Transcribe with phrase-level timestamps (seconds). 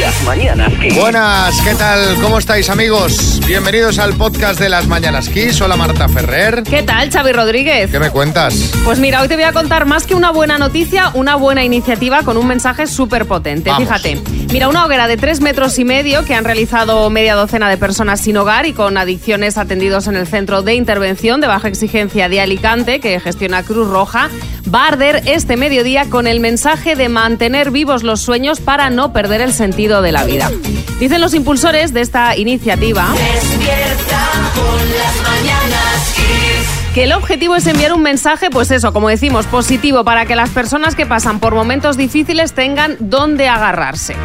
[0.00, 0.94] Las mañanas Kiss.
[0.94, 2.16] Buenas, ¿qué tal?
[2.20, 3.40] ¿Cómo estáis amigos?
[3.46, 5.60] Bienvenidos al podcast de las Mañanas Kiss.
[5.60, 6.62] Hola Marta Ferrer.
[6.62, 7.90] ¿Qué tal, Xavi Rodríguez?
[7.90, 8.72] ¿Qué me cuentas?
[8.84, 12.22] Pues mira, hoy te voy a contar más que una buena noticia, una buena iniciativa
[12.22, 13.70] con un mensaje súper potente.
[13.70, 13.88] Vamos.
[13.88, 14.20] Fíjate,
[14.52, 18.20] mira, una hoguera de tres metros y medio que han realizado media docena de personas
[18.20, 22.40] sin hogar y con adicciones atendidos en el Centro de Intervención de Baja Exigencia de
[22.40, 24.30] Alicante, que gestiona Cruz Roja,
[24.72, 29.12] va a arder este mediodía con el mensaje de mantener vivos los sueños para no
[29.12, 30.50] perder el sentido de la vida.
[30.98, 36.92] Dicen los impulsores de esta iniciativa Despierta con las mañanas Kiss.
[36.94, 40.50] que el objetivo es enviar un mensaje, pues eso, como decimos, positivo para que las
[40.50, 44.16] personas que pasan por momentos difíciles tengan dónde agarrarse.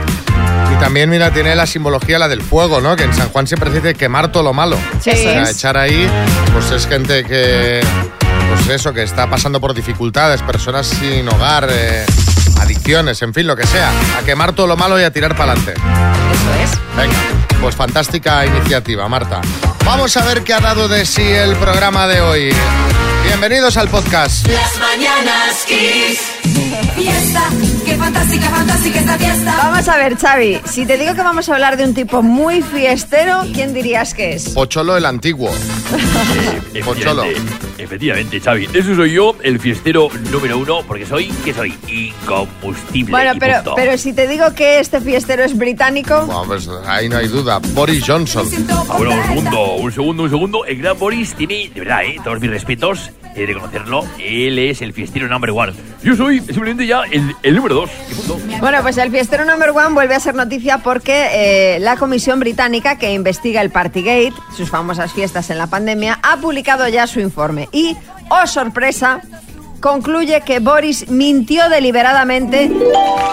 [0.74, 2.96] Y también, mira, tiene la simbología, la del fuego, ¿no?
[2.96, 4.78] Que en San Juan siempre se dice quemar todo lo malo.
[5.02, 5.10] Sí.
[5.10, 6.08] O sea, echar ahí,
[6.54, 7.82] pues es gente que,
[8.52, 12.06] pues eso, que está pasando por dificultades, personas sin hogar, eh,
[12.60, 13.90] adicciones, en fin, lo que sea.
[14.18, 15.74] A quemar todo lo malo y a tirar para adelante.
[15.80, 16.98] Eso es.
[16.98, 17.16] Venga,
[17.62, 19.40] pues fantástica iniciativa, Marta.
[19.86, 22.54] Vamos a ver qué ha dado de sí el programa de hoy.
[23.24, 24.46] Bienvenidos al podcast.
[24.48, 26.20] Las mañanas Kiss.
[26.96, 27.44] Fiesta,
[27.86, 29.56] qué fantástica, fantástica esta fiesta.
[29.58, 32.62] Vamos a ver, Xavi, si te digo que vamos a hablar de un tipo muy
[32.62, 34.50] fiestero, ¿quién dirías que es?
[34.50, 35.52] Pocholo el antiguo.
[36.86, 37.24] Pocholo.
[37.82, 38.68] Efectivamente, Xavi.
[38.74, 41.74] Eso soy yo, el fiestero número uno, porque soy, ¿qué soy?
[41.88, 43.12] Incombustible.
[43.12, 43.74] Bueno, y pero, punto.
[43.76, 47.60] pero si te digo que este fiestero es británico, Bueno, pues ahí no hay duda.
[47.74, 48.48] Boris Johnson.
[48.70, 50.66] Ah, bueno, un segundo, un segundo, un segundo.
[50.66, 52.18] El gran Boris tiene, de verdad, ¿eh?
[52.24, 54.06] todos mis respetos, he de conocerlo.
[54.20, 55.74] Él es el fiestero number one.
[56.04, 57.90] Yo soy simplemente ya el, el número dos.
[58.10, 58.40] y punto.
[58.60, 61.30] bueno, pues el fiestero number one vuelve a ser noticia porque
[61.76, 66.38] eh, la comisión británica que investiga el Partygate, sus famosas fiestas en la pandemia, ha
[66.38, 67.96] publicado ya su informe y,
[68.30, 69.22] oh sorpresa,
[69.80, 72.72] concluye que Boris mintió deliberadamente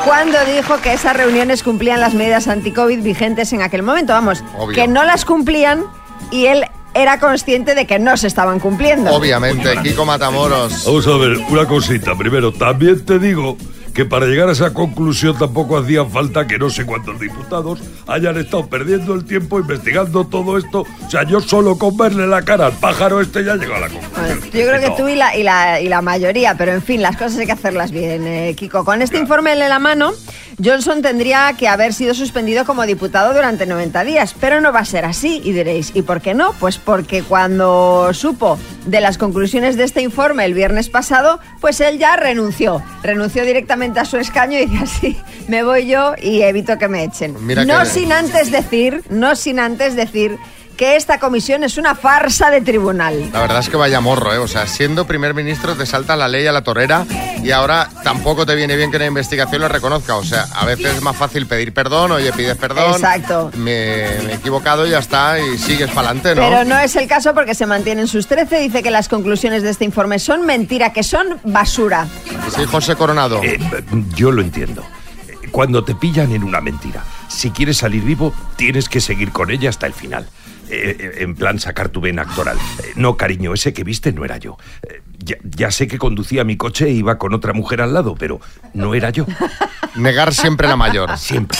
[0.04, 4.12] cuando dijo que esas reuniones cumplían las medidas anti-COVID vigentes en aquel momento.
[4.12, 4.74] Vamos, Obvio.
[4.74, 5.84] que no las cumplían
[6.30, 9.10] y él era consciente de que no se estaban cumpliendo.
[9.10, 10.84] Obviamente, Kiko Matamoros.
[10.84, 12.16] Vamos a ver, una cosita.
[12.16, 13.56] Primero, también te digo
[13.94, 18.36] que para llegar a esa conclusión tampoco hacía falta que no sé cuántos diputados hayan
[18.38, 20.84] estado perdiendo el tiempo investigando todo esto.
[21.06, 23.88] O sea, yo solo con verle la cara al pájaro este ya llego a la
[23.88, 24.20] conclusión.
[24.20, 27.02] Bueno, yo creo que tú y la, y, la, y la mayoría, pero en fin,
[27.02, 28.84] las cosas hay que hacerlas bien, eh, Kiko.
[28.84, 30.12] Con este informe en la mano,
[30.62, 34.84] Johnson tendría que haber sido suspendido como diputado durante 90 días, pero no va a
[34.84, 35.40] ser así.
[35.44, 36.52] Y diréis, ¿y por qué no?
[36.60, 41.98] Pues porque cuando supo de las conclusiones de este informe el viernes pasado, pues él
[41.98, 42.82] ya renunció.
[43.02, 45.16] Renunció directamente a su escaño y dice así,
[45.48, 47.34] me voy yo y evito que me echen.
[47.46, 50.36] Mira no que- sin antes decir, no sin antes decir
[50.78, 53.30] que esta comisión es una farsa de tribunal.
[53.32, 54.38] La verdad es que vaya morro, ¿eh?
[54.38, 57.04] O sea, siendo primer ministro te salta la ley a la torera
[57.42, 60.14] y ahora tampoco te viene bien que una investigación lo reconozca.
[60.14, 62.92] O sea, a veces es más fácil pedir perdón, oye, pides perdón.
[62.92, 63.50] Exacto.
[63.56, 66.48] Me, me he equivocado y ya está y sigues para adelante, ¿no?
[66.48, 68.60] Pero no es el caso porque se mantienen sus 13.
[68.60, 72.06] Dice que las conclusiones de este informe son mentira, que son basura.
[72.54, 73.42] Sí, José Coronado.
[73.42, 73.58] Eh,
[74.14, 74.84] yo lo entiendo.
[75.50, 79.70] Cuando te pillan en una mentira, si quieres salir vivo, tienes que seguir con ella
[79.70, 80.28] hasta el final.
[80.70, 82.56] Eh, eh, en plan, sacar tu vena actoral.
[82.56, 84.58] Eh, no, cariño, ese que viste no era yo.
[84.82, 88.14] Eh, ya, ya sé que conducía mi coche e iba con otra mujer al lado,
[88.18, 88.40] pero
[88.74, 89.26] no era yo.
[89.96, 91.16] Negar siempre la mayor.
[91.18, 91.58] Siempre.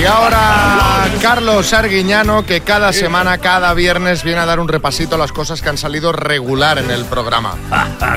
[0.00, 5.18] Y ahora Carlos Arguiñano, que cada semana, cada viernes, viene a dar un repasito a
[5.18, 7.54] las cosas que han salido regular en el programa.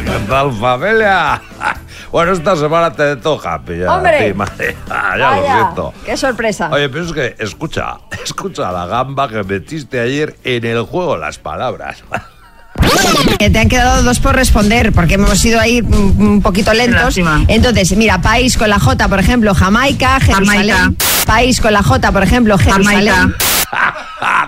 [0.03, 1.41] ¿Qué tal, familia?
[2.11, 3.89] Bueno, esta semana te toca pillar.
[3.89, 4.27] a ¡Hombre!
[4.27, 4.75] ti, madre.
[4.89, 5.93] Ah, ya Vaya, lo siento.
[6.05, 6.69] ¡Qué sorpresa!
[6.71, 11.37] Oye, pero es que, escucha, escucha la gamba que metiste ayer en el juego las
[11.37, 12.03] palabras.
[13.37, 17.03] Te han quedado dos por responder porque hemos ido ahí un, poquito lentos.
[17.03, 17.43] Lástima.
[17.47, 20.75] Entonces, mira, país con la J, por ejemplo, Jamaica, Jerusalén.
[20.75, 21.05] Jamaica.
[21.25, 23.13] País con la J, por ejemplo, Jerusalén.
[23.13, 23.45] Jamaica.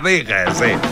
[0.04, 0.88] Dije, sí.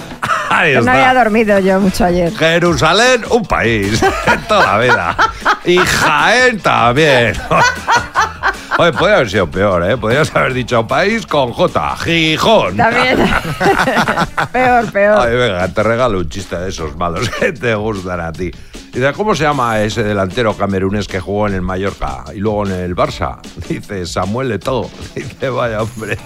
[0.50, 2.32] Ahí Que no había dormido yo mucho ayer.
[2.36, 4.00] Jerusalén, un país,
[4.48, 5.16] toda la vida.
[5.64, 7.34] Y Jaén también.
[8.78, 9.96] Oye, podría haber sido peor, ¿eh?
[9.96, 12.76] Podrías haber dicho país con J, Gijón.
[12.76, 13.16] También.
[14.52, 15.20] peor, peor.
[15.20, 18.50] Ay, venga, te regalo un chiste de esos malos que te gustan a ti.
[18.92, 22.72] Dice, ¿cómo se llama ese delantero camerunés que jugó en el Mallorca y luego en
[22.72, 23.40] el Barça?
[23.68, 24.90] Dice, Samuel Eto'o.
[25.14, 26.18] Dice, vaya hombre,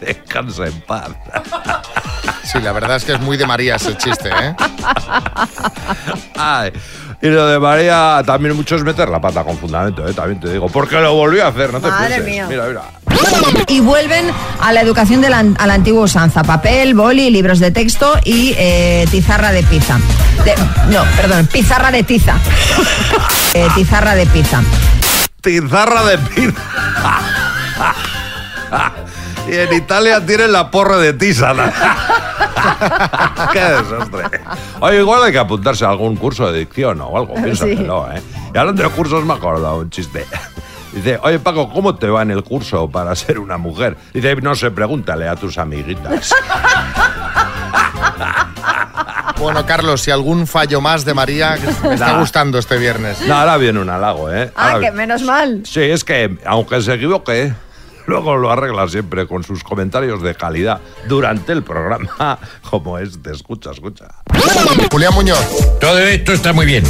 [0.00, 1.10] descansa en paz.
[2.44, 4.54] Sí, la verdad es que es muy de María ese chiste, ¿eh?
[6.36, 6.72] Ay,
[7.22, 10.12] y lo de María también mucho es meter la pata con fundamento, ¿eh?
[10.12, 10.68] también te digo.
[10.68, 12.26] Porque lo volvió a hacer, no te Madre pienses.
[12.26, 12.46] mía.
[12.48, 12.82] Mira, mira.
[13.68, 14.30] Y vuelven
[14.60, 16.42] a la educación de la, a la antigua usanza.
[16.42, 19.98] Papel, boli, libros de texto y eh, tizarra de pizza.
[20.44, 20.54] De-
[20.92, 22.34] no, perdón, pizarra de tiza.
[23.54, 24.60] Eh, tizarra de pizza.
[25.40, 26.60] Tizarra de pizza.
[29.48, 31.72] y en Italia tienen la porra de tisana.
[33.52, 34.40] Qué desastre.
[34.80, 38.22] Oye, igual hay que apuntarse a algún curso de dicción o algo, piénsatelo, ¿eh?
[38.54, 40.26] Y hablando de cursos me he acordado un chiste.
[40.92, 43.96] Dice, oye Paco, ¿cómo te va en el curso para ser una mujer?
[44.14, 46.34] Dice, no sé, pregúntale a tus amiguitas.
[49.38, 52.20] Bueno, Carlos, si algún fallo más de María, me está Nah.
[52.20, 53.20] gustando este viernes.
[53.26, 54.50] No, ahora viene un halago, ¿eh?
[54.56, 55.60] Ah, Ahora que menos mal.
[55.66, 57.52] Sí, es que, aunque se equivoque,
[58.06, 62.38] luego lo arregla siempre con sus comentarios de calidad durante el programa,
[62.70, 63.32] como este.
[63.32, 64.06] Escucha, escucha.
[64.90, 65.78] Julián Muñoz.
[65.80, 66.84] Todo esto está muy bien.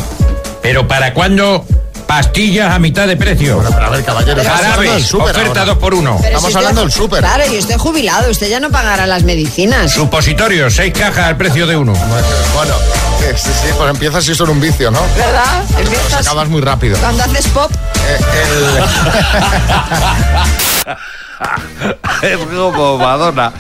[0.63, 1.65] Pero ¿para cuándo
[2.07, 3.63] pastillas a mitad de precio?
[3.69, 5.73] Pero a ver, caballero, Jarabes, súper oferta ahora.
[5.73, 7.21] 2 por 1 Pero Estamos si hablando del súper.
[7.21, 9.93] Claro, y usted jubilado, usted ya no pagará las medicinas.
[9.93, 11.93] Supositorios, 6 cajas al precio de uno.
[11.93, 12.75] Bueno,
[13.23, 15.01] eh, sí, sí, pues empiezas si son un vicio, ¿no?
[15.17, 15.65] ¿Verdad?
[15.73, 16.97] Pues Empiezas acabas muy rápido.
[16.99, 17.71] cuando haces pop.
[18.09, 18.85] Eh, el-
[22.23, 23.53] Es como Madonna,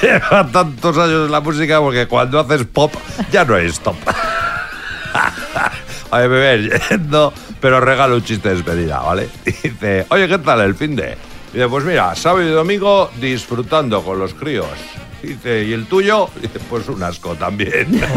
[0.00, 2.94] lleva tantos años en la música porque cuando haces pop
[3.32, 3.96] ya no es top.
[6.10, 9.28] Oye, bebé, yendo, pero regalo un chiste de despedida, ¿vale?
[9.44, 11.16] Dice, oye, ¿qué tal el fin de?
[11.52, 14.66] Dice, pues mira, sábado y domingo disfrutando con los críos.
[15.22, 16.28] Dice, ¿y el tuyo?
[16.40, 18.00] Dice, pues un asco también.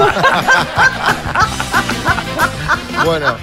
[3.05, 3.35] bueno,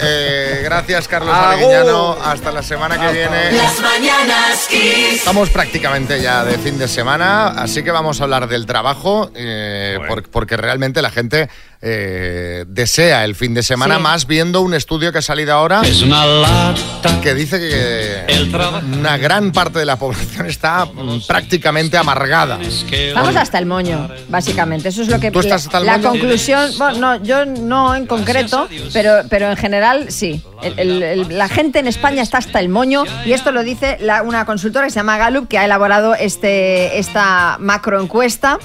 [0.00, 1.34] eh, gracias, Carlos.
[1.34, 2.12] Arguiñano.
[2.22, 3.52] Hasta la semana que viene.
[3.52, 5.14] Las mañanas Kiss.
[5.18, 9.98] Estamos prácticamente ya de fin de semana, así que vamos a hablar del trabajo, eh,
[10.08, 11.50] por- porque realmente la gente
[11.82, 14.02] eh, desea el fin de semana, Sí.
[14.02, 17.20] más viendo un estudio que ha salido ahora Es una lata.
[17.22, 18.54] que dice que El
[18.98, 20.88] una gran parte de la población está
[21.26, 22.58] prácticamente amargada.
[22.62, 24.88] Estamos hasta el moño, básicamente.
[24.88, 25.30] Eso es lo que.
[25.30, 26.10] ¿Tú estás hasta el la moño?
[26.10, 26.70] conclusión.
[26.78, 30.42] Bueno, no, yo no en concreto, pero, pero en general sí.
[30.62, 33.98] El- el- el- la gente en España está hasta el moño y esto lo dice
[34.00, 38.58] la- una consultora que se llama Gallup que ha elaborado este, esta macroencuesta.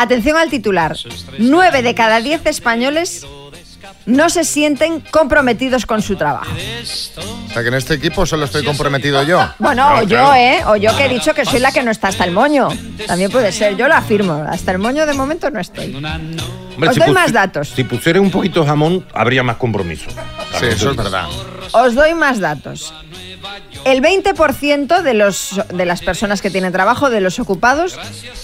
[0.00, 0.96] Atención al titular.
[1.38, 3.26] Nueve de cada diez españoles
[4.06, 6.50] no se sienten comprometidos con su trabajo.
[6.50, 9.46] O sea que en este equipo solo estoy comprometido yo.
[9.58, 10.62] Bueno, o yo, ¿eh?
[10.68, 12.70] O yo que he dicho que soy la que no está hasta el moño.
[13.06, 14.42] También puede ser, yo lo afirmo.
[14.48, 15.94] Hasta el moño de momento no estoy.
[16.88, 17.68] Os doy más datos.
[17.68, 20.08] Si pusiera un poquito jamón, habría más compromiso.
[20.58, 21.26] Sí, eso es verdad.
[21.72, 22.94] Os doy más datos.
[23.84, 27.98] El 20% de, los, de las personas que tienen trabajo, de los ocupados,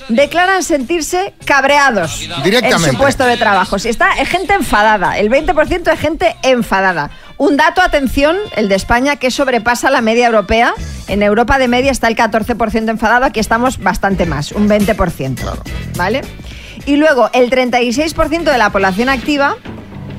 [0.09, 2.89] declaran sentirse cabreados Directamente.
[2.89, 3.79] en su puesto de trabajo.
[3.79, 7.11] Si está es gente enfadada, el 20% es gente enfadada.
[7.39, 10.73] Un dato, atención, el de España, que sobrepasa la media europea.
[11.09, 15.37] En Europa de media está el 14% enfadado, aquí estamos bastante más, un 20%.
[15.97, 16.23] ¿Vale?
[16.87, 19.57] Y luego, el 36% de la población activa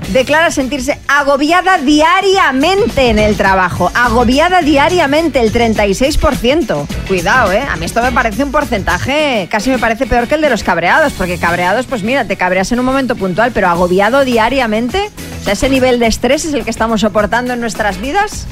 [0.09, 3.92] declara sentirse agobiada diariamente en el trabajo.
[3.94, 6.88] Agobiada diariamente, el 36%.
[7.07, 7.62] Cuidado, ¿eh?
[7.69, 10.63] A mí esto me parece un porcentaje, casi me parece peor que el de los
[10.63, 15.09] cabreados, porque cabreados, pues mira, te cabreas en un momento puntual, pero agobiado diariamente,
[15.45, 18.45] o ese nivel de estrés es el que estamos soportando en nuestras vidas.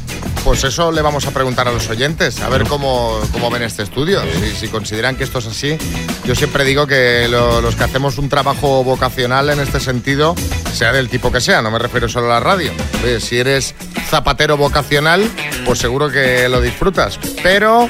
[0.44, 3.82] Pues eso le vamos a preguntar a los oyentes, a ver cómo, cómo ven este
[3.82, 5.76] estudio, si, si consideran que esto es así.
[6.24, 10.36] Yo siempre digo que lo- los que hacemos un trabajo vocacional en este sentido,
[10.72, 12.72] sea del tipo que sea, no me refiero solo a la radio.
[13.04, 13.76] Oye, si eres
[14.10, 15.30] zapatero vocacional,
[15.66, 17.20] pues seguro que lo disfrutas.
[17.44, 17.88] Pero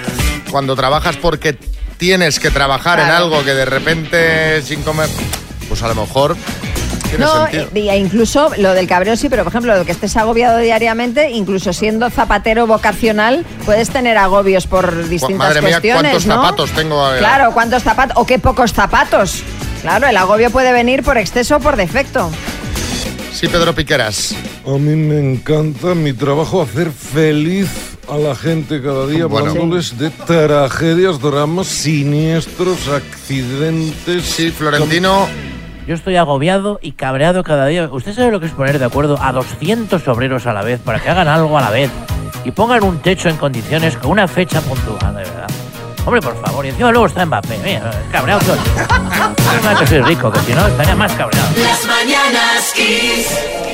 [0.51, 1.57] cuando trabajas porque
[1.97, 5.09] tienes que trabajar en algo que de repente sin comer,
[5.69, 6.35] pues a lo mejor
[7.17, 11.31] No, e- incluso lo del cabreo sí, pero por ejemplo, lo que estés agobiado diariamente,
[11.31, 16.35] incluso siendo zapatero vocacional, puedes tener agobios por distintas madre mía, cuestiones, ¿cuántos ¿no?
[16.35, 17.09] zapatos tengo?
[17.19, 19.43] Claro, cuántos zapatos o qué pocos zapatos.
[19.81, 22.29] Claro, el agobio puede venir por exceso o por defecto.
[23.35, 24.33] Sí, Pedro Piqueras.
[24.65, 27.69] A mí me encanta en mi trabajo hacer feliz
[28.09, 29.49] a la gente cada día Bueno.
[29.51, 34.23] hablándoles de tragedias, dramas, siniestros, accidentes.
[34.23, 35.27] Sí, Florentino.
[35.85, 37.89] Yo estoy agobiado y cabreado cada día.
[37.91, 41.01] ¿Usted sabe lo que es poner de acuerdo a 200 obreros a la vez para
[41.01, 41.91] que hagan algo a la vez
[42.45, 45.34] y pongan un techo en condiciones con una fecha puntual, de verdad?
[46.05, 47.57] Hombre, por favor, y encima luego está Mbappé.
[47.63, 48.59] Mira, cabreado el.
[48.59, 51.47] Menos mal que soy rico, que si no estaría más cabreado.
[51.57, 53.27] Las mañanas Kiss.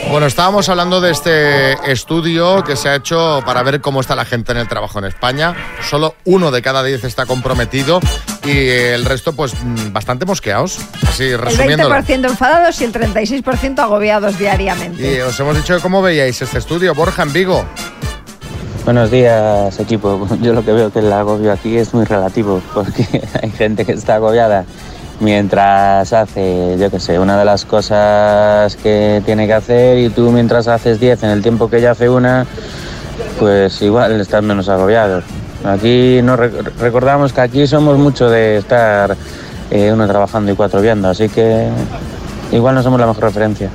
[0.09, 4.25] Bueno, estábamos hablando de este estudio que se ha hecho para ver cómo está la
[4.25, 5.55] gente en el trabajo en España.
[5.89, 7.99] Solo uno de cada diez está comprometido
[8.43, 10.79] y el resto, pues, mm, bastante mosqueados.
[11.07, 11.93] Así, El resumiéndolo.
[11.95, 15.15] 20% enfadados y el 36% agobiados diariamente.
[15.17, 16.95] Y os hemos dicho cómo veíais este estudio.
[16.95, 17.65] Borja en Vigo.
[18.85, 20.27] Buenos días, equipo.
[20.41, 23.05] Yo lo que veo que el agobio aquí es muy relativo, porque
[23.41, 24.65] hay gente que está agobiada
[25.19, 30.31] mientras hace, yo qué sé, una de las cosas que tiene que hacer y tú
[30.31, 32.47] mientras haces 10 en el tiempo que ella hace una,
[33.37, 35.21] pues igual estás menos agobiado.
[35.63, 39.15] Aquí no rec- recordamos que aquí somos mucho de estar
[39.69, 41.67] eh, uno trabajando y cuatro viendo, así que
[42.51, 43.69] igual no somos la mejor referencia.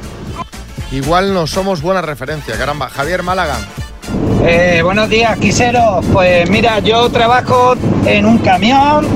[0.90, 2.88] Igual no somos buena referencia, caramba.
[2.88, 3.54] Javier Málaga.
[4.44, 6.04] Eh, buenos días, quiseros.
[6.12, 7.74] Pues mira, yo trabajo
[8.06, 9.06] en un camión.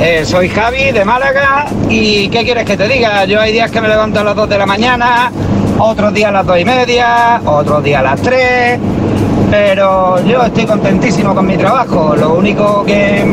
[0.00, 1.66] eh, soy Javi de Málaga.
[1.88, 3.24] ¿Y qué quieres que te diga?
[3.24, 5.30] Yo hay días que me levanto a las 2 de la mañana,
[5.78, 8.78] otros días a las 2 y media, otros días a las 3.
[9.50, 12.14] Pero yo estoy contentísimo con mi trabajo.
[12.16, 13.24] Lo único que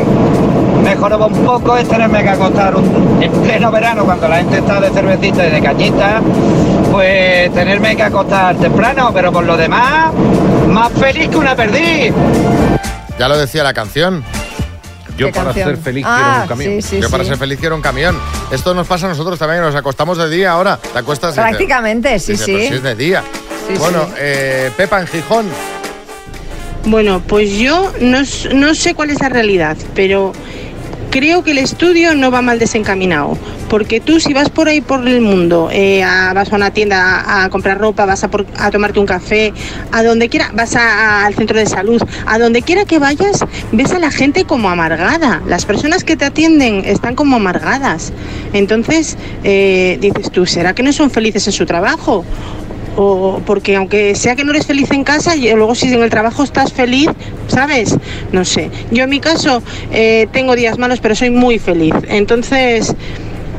[0.83, 4.79] mejoraba un poco es tenerme que acostar un- en pleno verano cuando la gente está
[4.79, 6.21] de cervecita y de cañita,
[6.91, 10.11] pues tenerme que acostar temprano, pero por lo demás,
[10.67, 12.13] más feliz que una perdiz.
[13.19, 14.23] Ya lo decía la canción.
[15.17, 15.69] Yo ¿Qué para canción?
[15.69, 16.71] ser feliz quiero Ah, un camión.
[16.73, 17.29] sí, sí, Yo para sí.
[17.29, 18.15] ser feliz quiero un camión.
[18.51, 20.77] Esto nos pasa a nosotros también, nos acostamos de día ahora.
[20.77, 22.51] Te acuestas dices- Prácticamente, sí, dices, sí.
[22.53, 23.23] "Pues si es de día.
[23.67, 24.11] Sí, bueno, sí.
[24.19, 25.45] eh, Pepa en Gijón.
[26.87, 28.19] Bueno, pues yo no,
[28.55, 30.31] no sé cuál es la realidad, pero
[31.11, 33.37] creo que el estudio no va mal desencaminado.
[33.69, 36.01] Porque tú si vas por ahí por el mundo, eh,
[36.33, 39.51] vas a una tienda a, a comprar ropa, vas a, por- a tomarte un café,
[39.91, 43.99] a donde quiera, vas al centro de salud, a donde quiera que vayas, ves a
[43.99, 45.41] la gente como amargada.
[45.45, 48.13] Las personas que te atienden están como amargadas.
[48.53, 52.23] Entonces, eh, dices tú, ¿será que no son felices en su trabajo?
[52.97, 56.09] O porque aunque sea que no eres feliz en casa, y luego si en el
[56.09, 57.09] trabajo estás feliz,
[57.47, 57.95] ¿sabes?
[58.31, 58.69] No sé.
[58.91, 59.61] Yo en mi caso
[59.91, 61.93] eh, tengo días malos, pero soy muy feliz.
[62.09, 62.95] Entonces,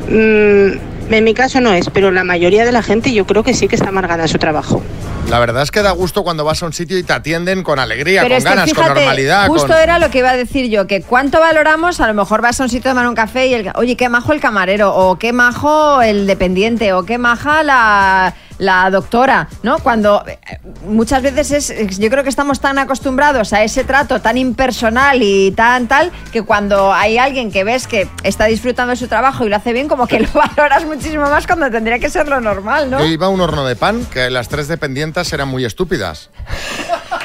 [0.09, 3.53] mm, en mi caso no es, pero la mayoría de la gente yo creo que
[3.53, 4.83] sí que está amargada en su trabajo.
[5.29, 7.77] La verdad es que da gusto cuando vas a un sitio y te atienden con
[7.77, 9.47] alegría, Pero con es que ganas, con normalidad.
[9.47, 12.41] justo con- era lo que iba a decir yo, que cuánto valoramos, a lo mejor
[12.41, 14.95] vas a un sitio a tomar un café y el, oye, qué majo el camarero,
[14.95, 19.79] o qué majo el dependiente, o qué maja la, la doctora, ¿no?
[19.79, 20.37] Cuando eh,
[20.85, 25.51] muchas veces es, yo creo que estamos tan acostumbrados a ese trato tan impersonal y
[25.51, 29.49] tan tal, que cuando hay alguien que ves que está disfrutando de su trabajo y
[29.49, 32.91] lo hace bien, como que lo valoras muchísimo más cuando tendría que ser lo normal,
[32.91, 32.99] ¿no?
[32.99, 36.29] Yo iba a un horno de pan que las tres dependientas eran muy estúpidas.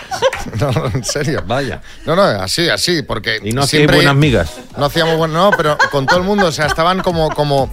[0.61, 1.43] No, en serio.
[1.47, 1.81] Vaya.
[2.07, 3.41] No, no, así, así, porque.
[3.43, 4.53] Y no hacíais buenas migas.
[4.77, 7.71] No hacíamos bueno, no, pero con todo el mundo, o sea, estaban como, como.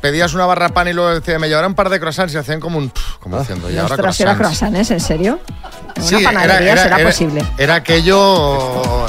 [0.00, 2.60] Pedías una barra pan y luego decía, me llevarán un par de croissants y hacían
[2.60, 2.92] como un.
[3.20, 4.70] Como diciendo, y ahora Ostras, era croissants.
[4.70, 5.38] croissants, ¿en serio?
[5.96, 7.44] En Sí, una panadería será posible.
[7.58, 9.06] Era aquello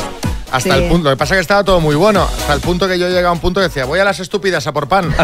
[0.51, 0.83] hasta Sí.
[0.83, 1.09] el punto.
[1.09, 2.23] Lo que pasa es que estaba todo muy bueno.
[2.23, 4.67] Hasta el punto que yo llegué a un punto que decía, voy a las estúpidas
[4.67, 5.13] a por pan.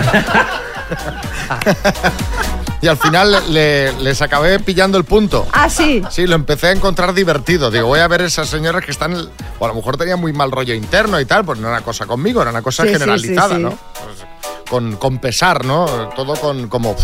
[2.82, 5.48] y al final le- les acabé pillando el punto.
[5.52, 6.02] Ah, sí.
[6.10, 7.72] Sí, lo empecé a encontrar divertido.
[7.72, 9.14] Digo, voy a ver esas señoras que están.
[9.60, 11.86] O a lo mejor tenían muy mal rollo interno y tal, pues no era una
[11.86, 13.62] cosa conmigo, era una cosa Sí, sí, generalizada, sí, sí.
[13.64, 13.70] ¿no?
[13.70, 14.28] Pues,
[14.70, 15.86] con, con pesar, ¿no?
[16.16, 16.96] Todo con como.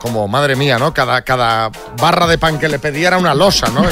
[0.00, 0.92] Como, madre mía, ¿no?
[0.92, 3.82] Cada, cada barra de pan que le pedía era una losa, ¿no?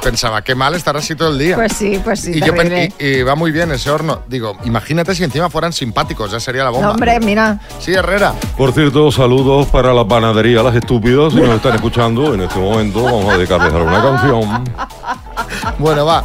[0.00, 1.56] Pensaba, qué mal estar así todo el día.
[1.56, 4.22] Pues sí, pues sí, y, yo pen- y- y va muy bien ese horno.
[4.28, 6.86] Digo, imagínate si encima fueran simpáticos, ya sería la bomba.
[6.88, 7.58] No, hombre, mira.
[7.78, 8.34] Sí, Herrera.
[8.56, 11.32] Por cierto, saludos para la panadería Las Estúpidas.
[11.32, 14.64] Si nos están escuchando en este momento, vamos a dedicarles alguna canción.
[15.78, 16.22] Bueno, va.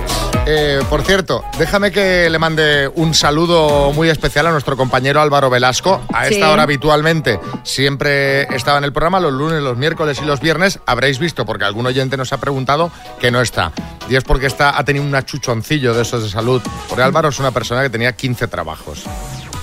[0.47, 5.49] Eh, por cierto, déjame que le mande un saludo muy especial a nuestro compañero Álvaro
[5.49, 6.01] Velasco.
[6.13, 6.51] A esta Sí.
[6.51, 10.79] hora habitualmente siempre estaba en el programa, los lunes, los miércoles y los viernes.
[10.85, 13.64] Habréis visto, porque algún oyente nos ha preguntado, que no está.
[14.09, 16.61] Y es porque está, ha tenido un achuchoncillo de esos de salud.
[16.87, 19.03] Porque Álvaro es una persona que tenía 15 trabajos.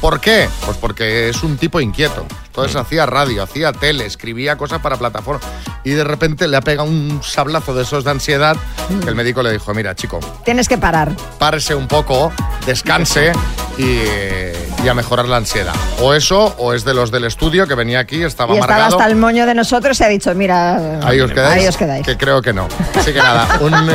[0.01, 0.49] ¿Por qué?
[0.65, 2.27] Pues porque es un tipo inquieto.
[2.47, 5.45] Entonces hacía radio, hacía tele, escribía cosas para plataformas.
[5.85, 8.57] Y de repente le ha pegado un sablazo de esos de ansiedad
[9.03, 11.13] que el médico le dijo, mira chico, Tienes que parar.
[11.39, 12.33] párese un poco,
[12.67, 13.33] descanse
[13.79, 14.01] y,
[14.85, 15.75] y a mejorar la ansiedad.
[16.01, 19.07] O eso, o es de los del estudio que venía aquí, estaba y estaba hasta
[19.07, 21.63] el moño de nosotros y ha dicho, mira, Ahí os quedáis.
[21.63, 22.05] Ahí os quedáis.
[22.05, 22.67] Que creo que no.
[22.95, 23.95] Así que nada, un, eh,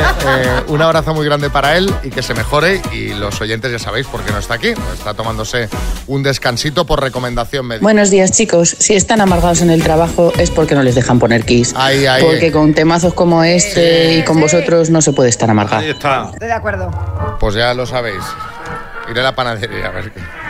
[0.68, 2.80] un abrazo muy grande para él y que se mejore.
[2.92, 4.68] Y los oyentes ya sabéis por qué no está aquí.
[4.92, 5.68] Está tomándose
[6.06, 7.82] un descansito por recomendación médica.
[7.82, 8.74] Buenos días, chicos.
[8.78, 11.74] Si están amargados en el trabajo es porque no les dejan poner kiss.
[11.76, 12.22] Ahí, ahí.
[12.22, 15.82] Porque con temazos como este y con vosotros no se puede estar amargado.
[15.82, 16.30] está.
[16.32, 16.90] Estoy de acuerdo.
[17.40, 18.22] Pues ya lo sabéis.
[19.10, 20.47] Iré a la panadería a ver qué.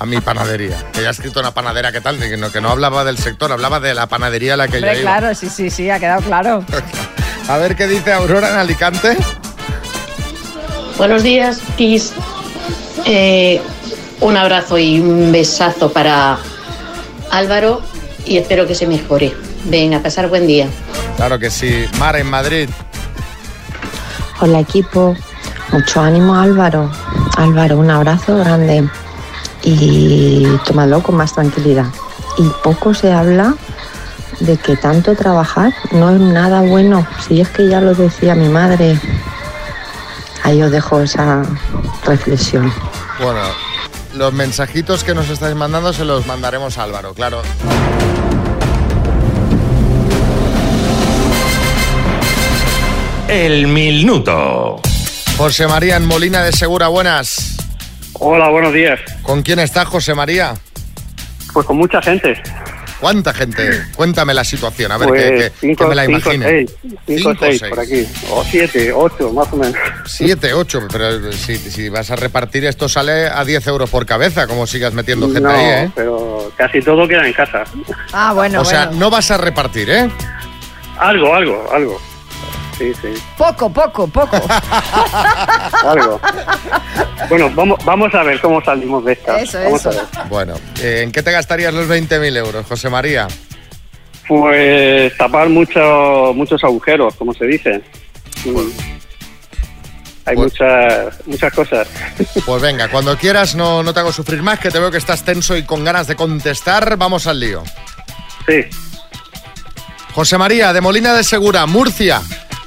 [0.00, 0.76] A mi panadería.
[0.92, 2.18] Que ya ha escrito una panadera, ¿qué tal?
[2.18, 4.94] Que no, que no hablaba del sector, hablaba de la panadería a la que Hombre,
[4.94, 5.18] yo iba.
[5.18, 6.64] claro, sí, sí, sí, ha quedado claro.
[7.48, 9.14] A ver qué dice Aurora en Alicante.
[10.96, 12.14] Buenos días, Kiss.
[13.04, 13.60] Eh,
[14.20, 16.38] un abrazo y un besazo para
[17.30, 17.82] Álvaro
[18.24, 19.34] y espero que se mejore.
[19.64, 20.66] Venga, pasar buen día.
[21.16, 21.84] Claro que sí.
[21.98, 22.70] Mar en Madrid.
[24.40, 25.14] Hola equipo,
[25.72, 26.90] mucho ánimo Álvaro.
[27.36, 28.88] Álvaro, un abrazo grande
[29.62, 31.86] y tómalo con más tranquilidad.
[32.38, 33.54] Y poco se habla
[34.40, 37.06] de que tanto trabajar no es nada bueno.
[37.26, 38.98] Si es que ya lo decía mi madre.
[40.42, 41.42] Ahí os dejo esa
[42.04, 42.72] reflexión.
[43.22, 43.40] Bueno,
[44.14, 47.42] los mensajitos que nos estáis mandando se los mandaremos a Álvaro, claro.
[53.28, 54.80] El minuto.
[55.36, 57.59] José María en Molina de Segura, buenas.
[58.22, 59.00] Hola, buenos días.
[59.22, 60.54] ¿Con quién estás, José María?
[61.52, 62.40] Pues con mucha gente.
[63.00, 63.82] ¿Cuánta gente?
[63.96, 66.44] Cuéntame la situación, a ver Pues que, que- cinco, que me la cinco, imagine.
[66.46, 67.70] seis, cinco, Cinco, seis, seis.
[67.70, 68.06] por aquí.
[68.30, 69.74] O siete, ocho, más o menos.
[70.04, 74.46] Siete, ocho, pero si, si vas a repartir esto sale a 10 euros por cabeza,
[74.46, 75.90] como sigas metiendo gente no, ahí, ¿eh?
[75.94, 77.64] pero casi todo queda en casa.
[78.12, 80.10] Ah, bueno, o sea, no vas a repartir, ¿eh?
[80.98, 82.02] Algo, algo, algo.
[82.80, 84.38] Sí, sí, Poco, poco, poco.
[85.86, 86.18] algo.
[87.28, 89.38] Bueno, vamos, vamos a ver cómo salimos de esta.
[89.38, 89.90] Eso, Vamos eso.
[89.90, 90.28] a ver.
[90.30, 93.28] Bueno, eh, ¿en qué te gastarías los 20.000 euros, José María?
[94.26, 97.82] Pues tapar muchos muchos agujeros, como se dice.
[98.46, 98.70] Mm.
[100.24, 101.86] Hay muchas muchas cosas.
[102.46, 105.22] Pues venga, cuando quieras, no, no te hago sufrir más, que te veo que estás
[105.22, 106.96] tenso y con ganas de contestar.
[106.96, 107.62] Vamos al lío.
[108.46, 108.64] Sí.
[110.14, 112.22] José María, de Molina de Segura, Murcia,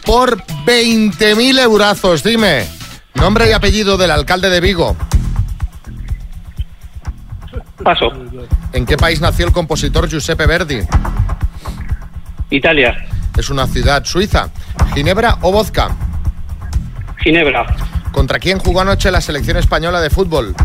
[0.06, 2.68] por 20.000 eurazos, dime.
[3.16, 4.96] Nombre y apellido del alcalde de Vigo.
[7.84, 8.12] Paso.
[8.72, 10.80] ¿En qué país nació el compositor Giuseppe Verdi?
[12.50, 13.06] Italia.
[13.38, 14.50] Es una ciudad suiza.
[14.94, 15.90] ¿Ginebra o vodka?
[17.18, 17.66] Ginebra.
[18.12, 20.56] ¿Contra quién jugó anoche la selección española de fútbol?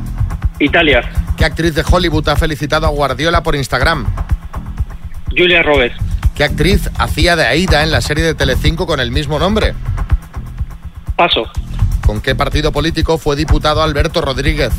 [0.58, 1.02] Italia.
[1.36, 4.06] ¿Qué actriz de Hollywood ha felicitado a Guardiola por Instagram?
[5.30, 6.07] Julia Roberts.
[6.38, 9.74] ¿Qué actriz hacía de Aida en la serie de Telecinco con el mismo nombre?
[11.16, 11.42] Paso.
[12.06, 14.72] ¿Con qué partido político fue diputado Alberto Rodríguez?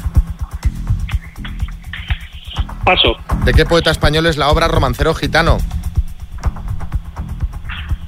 [2.86, 3.18] Paso.
[3.44, 5.58] ¿De qué poeta español es la obra Romancero Gitano?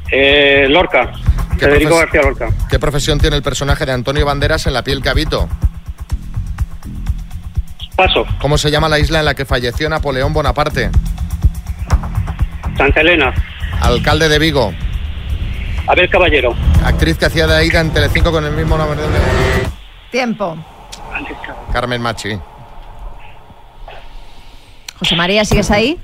[0.09, 1.11] Eh, Lorca.
[1.59, 2.47] ¿Qué Federico García Lorca.
[2.69, 5.49] ¿Qué profesión tiene el personaje de Antonio Banderas en La piel que habito?
[7.97, 8.25] Paso.
[8.39, 10.89] ¿Cómo se llama la isla en la que falleció Napoleón Bonaparte?
[12.81, 13.31] Santa Elena.
[13.79, 14.73] Alcalde de Vigo.
[15.85, 16.55] Abel Caballero.
[16.83, 18.99] Actriz que hacía de Aida en Telecinco con el mismo nombre.
[20.09, 20.57] Tiempo.
[21.71, 22.39] Carmen Machi.
[24.97, 25.99] José María, ¿sigues ahí?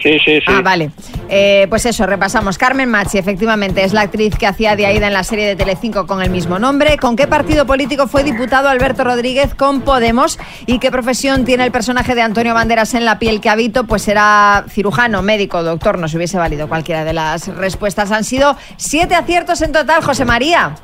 [0.00, 0.44] Sí, sí, sí.
[0.46, 0.90] Ah, vale.
[1.28, 2.56] Eh, pues eso, repasamos.
[2.56, 6.06] Carmen Machi, efectivamente, es la actriz que hacía de Aida en la serie de Telecinco
[6.06, 6.96] con el mismo nombre.
[6.98, 10.38] ¿Con qué partido político fue diputado Alberto Rodríguez con Podemos?
[10.66, 13.84] ¿Y qué profesión tiene el personaje de Antonio Banderas en La piel que habito?
[13.84, 15.98] Pues era cirujano, médico, doctor.
[15.98, 18.12] Nos hubiese valido cualquiera de las respuestas.
[18.12, 20.74] Han sido siete aciertos en total, José María.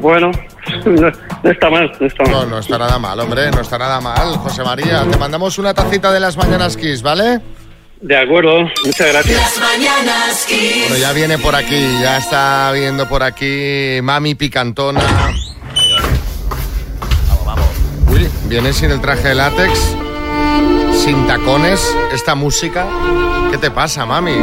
[0.00, 0.30] Bueno,
[0.84, 1.10] no,
[1.42, 2.32] no está mal, no está mal.
[2.32, 5.04] No, no está nada mal, hombre, no está nada mal, José María.
[5.10, 7.40] Te mandamos una tacita de las mañanas Kiss, ¿vale?
[8.02, 9.40] De acuerdo, muchas gracias.
[9.40, 10.46] Las mañanas.
[10.88, 15.00] Bueno, ya viene por aquí, ya está viendo por aquí Mami Picantona.
[18.10, 19.78] Uy, viene sin el traje de látex,
[20.96, 21.80] sin tacones,
[22.12, 22.88] esta música.
[23.52, 24.34] ¿Qué te pasa, Mami?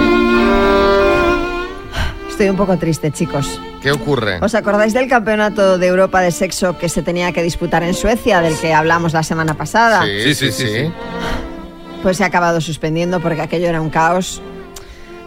[2.29, 3.59] Estoy un poco triste, chicos.
[3.81, 4.39] ¿Qué ocurre?
[4.41, 8.39] ¿Os acordáis del campeonato de Europa de sexo que se tenía que disputar en Suecia,
[8.39, 10.05] del que hablamos la semana pasada?
[10.05, 10.89] Sí, sí, sí.
[12.03, 14.41] Pues se ha acabado suspendiendo porque aquello era un caos.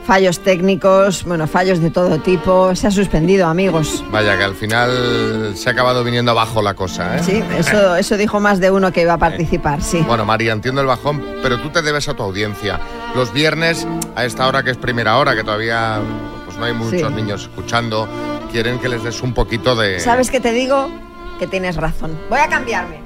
[0.07, 2.75] Fallos técnicos, bueno, fallos de todo tipo.
[2.75, 4.05] Se ha suspendido, amigos.
[4.11, 7.23] Vaya, que al final se ha acabado viniendo abajo la cosa, ¿eh?
[7.23, 10.03] Sí, eso, eso dijo más de uno que iba a participar, sí.
[10.05, 12.81] Bueno, María, entiendo el bajón, pero tú te debes a tu audiencia.
[13.15, 16.01] Los viernes, a esta hora que es primera hora, que todavía
[16.47, 17.15] pues no hay muchos Sí.
[17.15, 18.09] niños escuchando,
[18.51, 20.01] quieren que les des un poquito de...
[20.01, 20.91] ¿Sabes qué te digo?
[21.39, 22.19] Que tienes razón.
[22.29, 23.01] Voy a cambiarme.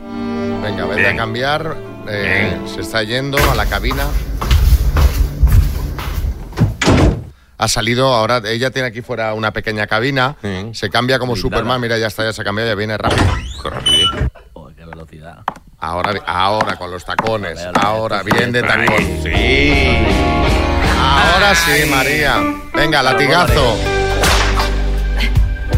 [0.63, 1.77] Venga, vete a cambiar.
[2.09, 4.07] Eh, se está yendo a la cabina.
[7.59, 10.37] Ha salido ahora, ella tiene aquí fuera una pequeña cabina,
[10.73, 13.25] se cambia como Superman, mira, ya está, ya se ha cambiado, ya viene rápido.
[14.77, 15.39] qué velocidad.
[15.79, 19.05] Ahora, ahora con los tacones, ahora bien de tacón.
[19.23, 20.07] Sí.
[20.99, 22.43] Ahora sí, María.
[22.75, 23.77] Venga, latigazo.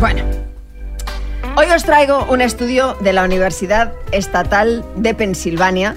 [0.00, 0.24] Bueno.
[1.56, 5.96] Hoy os traigo un estudio de la Universidad Estatal de Pensilvania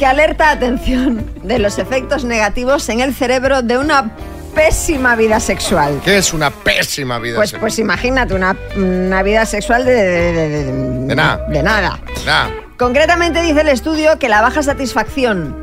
[0.00, 4.16] que alerta atención de los efectos negativos en el cerebro de una
[4.54, 6.00] pésima vida sexual.
[6.02, 7.60] ¿Qué es una pésima vida Pues, sexual?
[7.60, 10.64] pues imagínate una, una vida sexual de, de- de-
[11.06, 11.44] de- nada.
[11.48, 12.00] de nada.
[12.24, 12.48] Nah.
[12.78, 15.54] Concretamente dice el estudio que la baja satisfacción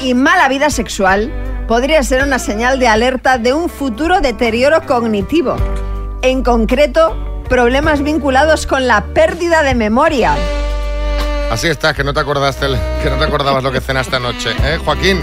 [0.00, 1.30] y mala vida sexual
[1.68, 5.54] podría ser una señal de alerta de un futuro deterioro cognitivo.
[6.22, 7.14] en concreto
[7.50, 10.34] problemas vinculados con la pérdida de memoria.
[11.50, 14.50] Así estás, que no te acordaste, el- que no te acordabas lo que cenaste anoche,
[14.62, 15.20] ¿eh, Joaquín?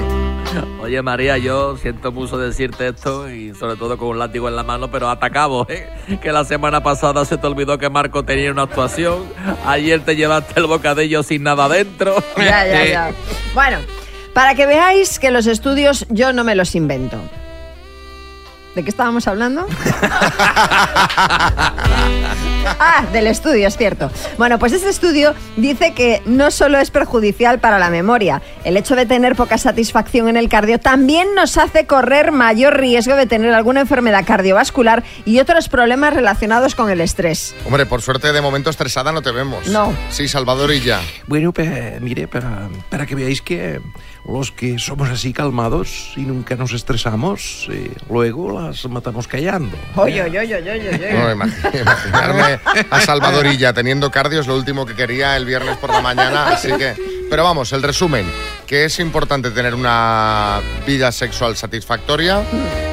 [0.82, 4.64] Oye María, yo siento mucho decirte esto y sobre todo con un látigo en la
[4.64, 5.88] mano, pero hasta acabo, ¿eh?
[6.22, 9.24] que la semana pasada se te olvidó que Marco tenía una actuación,
[9.66, 12.16] ayer te llevaste el bocadillo sin nada dentro.
[12.38, 13.12] Ya, ya, ya.
[13.54, 13.78] Bueno,
[14.34, 17.18] para que veáis que los estudios yo no me los invento.
[18.76, 19.68] ¿De qué estábamos hablando?
[22.80, 24.10] ah, del estudio, es cierto.
[24.38, 28.96] Bueno, pues este estudio dice que no solo es perjudicial para la memoria, el hecho
[28.96, 33.54] de tener poca satisfacción en el cardio también nos hace correr mayor riesgo de tener
[33.54, 37.54] alguna enfermedad cardiovascular y otros problemas relacionados con el estrés.
[37.66, 39.68] Hombre, por suerte de momento estresada no te vemos.
[39.68, 39.94] No.
[40.10, 41.00] Sí, Salvador y ya.
[41.28, 43.82] Bueno, pues mire, para, para que veáis que
[44.28, 49.76] los que somos así calmados y nunca nos estresamos, eh, luego las matamos callando.
[49.96, 51.14] Oye, oye, oye, oye, oye.
[51.14, 52.60] No, imag- imaginarme
[52.90, 56.72] a Salvadorilla teniendo cardio es lo último que quería el viernes por la mañana, así
[56.74, 57.24] que...
[57.30, 58.28] Pero vamos, el resumen,
[58.68, 62.44] que es importante tener una vida sexual satisfactoria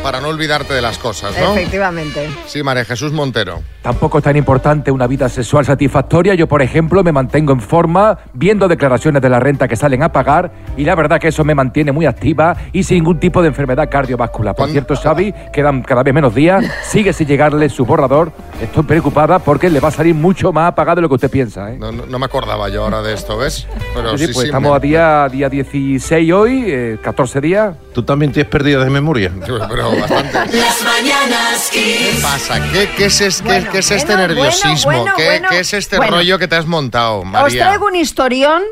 [0.02, 1.52] para no olvidarte de las cosas, ¿no?
[1.52, 2.26] Efectivamente.
[2.46, 3.62] Sí, María Jesús Montero.
[3.82, 6.34] Tampoco es tan importante una vida sexual satisfactoria.
[6.34, 10.10] Yo, por ejemplo, me mantengo en forma viendo declaraciones de la renta que salen a
[10.10, 13.48] pagar y la verdad que eso me mantiene muy activa y sin ningún tipo de
[13.48, 14.56] enfermedad cardiovascular.
[14.56, 18.32] Por cierto, Xavi, quedan cada vez menos días, sigue sin llegarle su borrador.
[18.60, 21.70] Estoy preocupada porque le va a salir mucho más apagado de lo que usted piensa.
[21.72, 21.76] ¿eh?
[21.78, 23.66] No, no- no me acordaba yo ahora de esto, ¿ves?
[23.94, 27.76] Pero Sí, sí, pues sí, estamos me- a día, día 16 hoy, eh, 14 días.
[27.94, 29.30] ¿Tú también tienes pérdida de memoria?
[29.46, 30.56] Pero bastante.
[30.56, 32.60] Las mañanas ¿Qué pasa?
[32.72, 34.92] ¿Qué, qué es, es- qué- qué es este bueno, nerviosismo?
[34.92, 35.48] bueno, ¿Qué, bueno.
[35.50, 36.16] qué es este Bueno.
[36.16, 37.66] rollo que te has montado, Os María?
[37.66, 38.62] traigo un historión.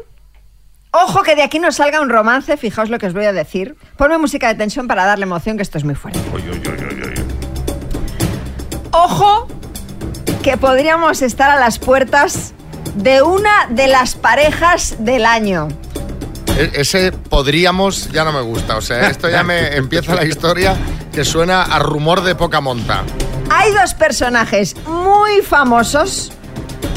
[0.91, 3.77] Ojo que de aquí no salga un romance, fijaos lo que os voy a decir.
[3.97, 6.19] Ponme música de tensión para darle emoción, que esto es muy fuerte.
[8.93, 9.47] Ojo
[10.43, 12.55] que podríamos estar a las puertas
[12.95, 15.69] de una de las parejas del año.
[16.57, 18.77] E- Ese podríamos ya no me gusta.
[18.77, 20.75] O sea, esto ya me empieza la historia
[21.13, 23.03] que suena a rumor de poca monta.
[23.51, 26.33] Hay dos personajes muy famosos,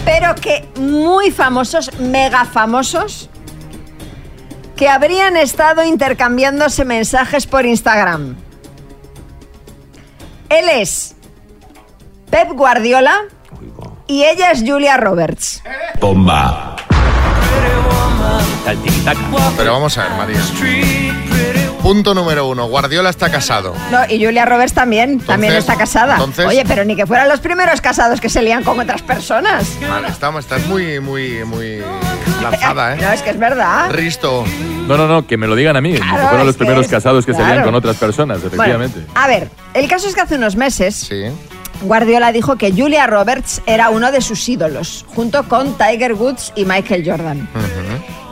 [0.06, 3.30] pero que muy famosos, mega famosos,
[4.82, 8.36] que habrían estado intercambiándose mensajes por Instagram.
[10.50, 11.15] Él es
[12.32, 13.26] Pep Guardiola
[14.08, 15.62] y ella es Julia Roberts.
[16.00, 16.76] Bomba.
[19.56, 21.61] Pero vamos a ver, María.
[21.82, 22.67] Punto número uno.
[22.67, 23.74] Guardiola está casado.
[23.91, 26.13] No, y Julia Roberts también, también está casada.
[26.13, 29.65] entonces- Oye, pero ni que fueran los primeros casados que se lían con otras personas.
[29.89, 31.82] Vale, estamos, estás muy, muy, muy
[32.41, 33.15] lanzada, No, ¿eh?
[33.15, 33.89] es que es verdad.
[33.91, 34.46] Risto.
[34.88, 35.96] No, no, no, que me lo digan a mí.
[35.96, 37.54] Claro, que fueron los que primeros es- casados que se claro.
[37.54, 39.00] lían con otras personas, efectivamente.
[39.00, 41.10] Bueno, a ver, el caso es que hace unos meses
[41.82, 46.65] Guardiola dijo que Julia Roberts era uno de sus ídolos, junto con Tiger Woods y
[46.65, 47.50] Michael Jordan.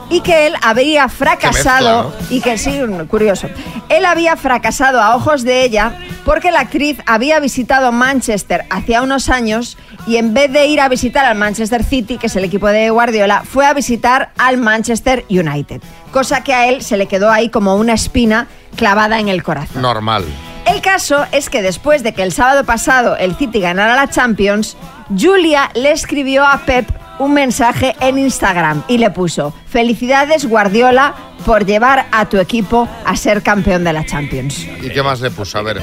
[0.09, 3.47] Y que él había fracasado, y que sí, curioso,
[3.89, 5.93] él había fracasado a ojos de ella
[6.25, 10.89] porque la actriz había visitado Manchester hacía unos años y en vez de ir a
[10.89, 15.25] visitar al Manchester City, que es el equipo de Guardiola, fue a visitar al Manchester
[15.29, 19.43] United, cosa que a él se le quedó ahí como una espina clavada en el
[19.43, 19.81] corazón.
[19.81, 20.25] Normal.
[20.65, 24.77] El caso es que después de que el sábado pasado el City ganara la Champions,
[25.09, 26.87] Julia le escribió a Pep
[27.19, 31.13] un mensaje en Instagram y le puso, felicidades Guardiola
[31.45, 34.65] por llevar a tu equipo a ser campeón de la Champions.
[34.81, 35.59] ¿Y qué más le puso?
[35.59, 35.81] A ver.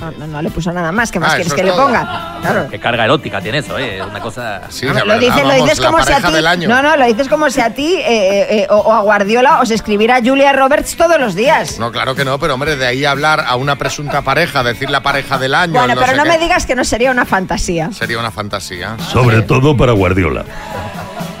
[0.00, 2.38] No, no, no le puso nada más, ¿qué más Ah, quieres que es le ponga?
[2.42, 2.68] Claro.
[2.68, 3.98] Qué carga erótica tiene eso, ¿eh?
[3.98, 4.62] Es una cosa...
[4.68, 6.66] Sí, lo dices, lo dices como si a ti.
[6.66, 9.60] No, no, lo dices como si a ti eh, eh, eh, o, o a Guardiola
[9.60, 11.78] os escribiera Julia Roberts todos los días.
[11.78, 15.02] No, claro que no, pero hombre, de ahí hablar a una presunta pareja, decir la
[15.02, 15.74] pareja del año.
[15.74, 17.90] Bueno, no pero sé no qué, me digas que no sería una fantasía.
[17.92, 18.96] Sería una fantasía.
[19.12, 20.44] Sobre todo para Guardiola.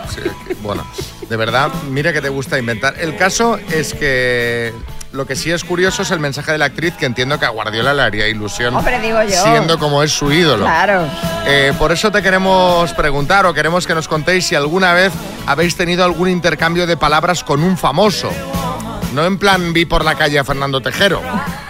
[0.08, 0.20] Sí,
[0.62, 0.86] bueno,
[1.28, 2.94] de verdad, mira que te gusta inventar.
[2.98, 4.72] El caso es que
[5.14, 7.50] lo que sí es curioso es el mensaje de la actriz que entiendo que a
[7.50, 8.74] Guardiola le haría ilusión.
[8.74, 9.42] Hombre, digo yo.
[9.42, 10.64] Siendo como es su ídolo.
[10.64, 11.06] Claro.
[11.46, 15.12] Eh, por eso te queremos preguntar o queremos que nos contéis si alguna vez
[15.46, 18.30] habéis tenido algún intercambio de palabras con un famoso.
[19.14, 21.22] No en plan vi por la calle a Fernando Tejero,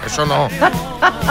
[0.07, 0.49] eso no.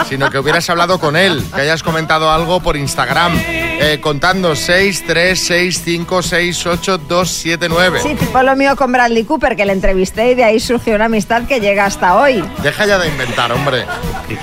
[0.08, 5.04] Sino que hubieras hablado con él, que hayas comentado algo por Instagram, eh, contando 6,
[5.08, 8.00] 3, 6, 5, 6, 8, 2, 7, 9.
[8.00, 11.06] Sí, tipo lo mío con Bradley Cooper, que le entrevisté y de ahí surgió una
[11.06, 12.44] amistad que llega hasta hoy.
[12.62, 13.84] Deja ya de inventar, hombre.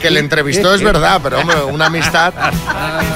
[0.01, 2.33] Que le entrevistó es verdad, pero hombre, una amistad.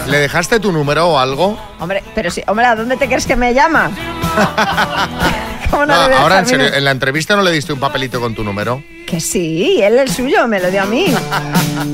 [0.07, 1.59] ¿Le dejaste tu número o algo?
[1.81, 3.91] Hombre, pero sí, hombre, ¿a dónde te crees que me llama?
[5.75, 6.73] ¿Cómo no, No, le voy a ahora en serio?
[6.73, 8.81] ¿en la entrevista no le diste un papelito con tu número?
[9.05, 11.13] Que sí, él el suyo, me lo dio a mí.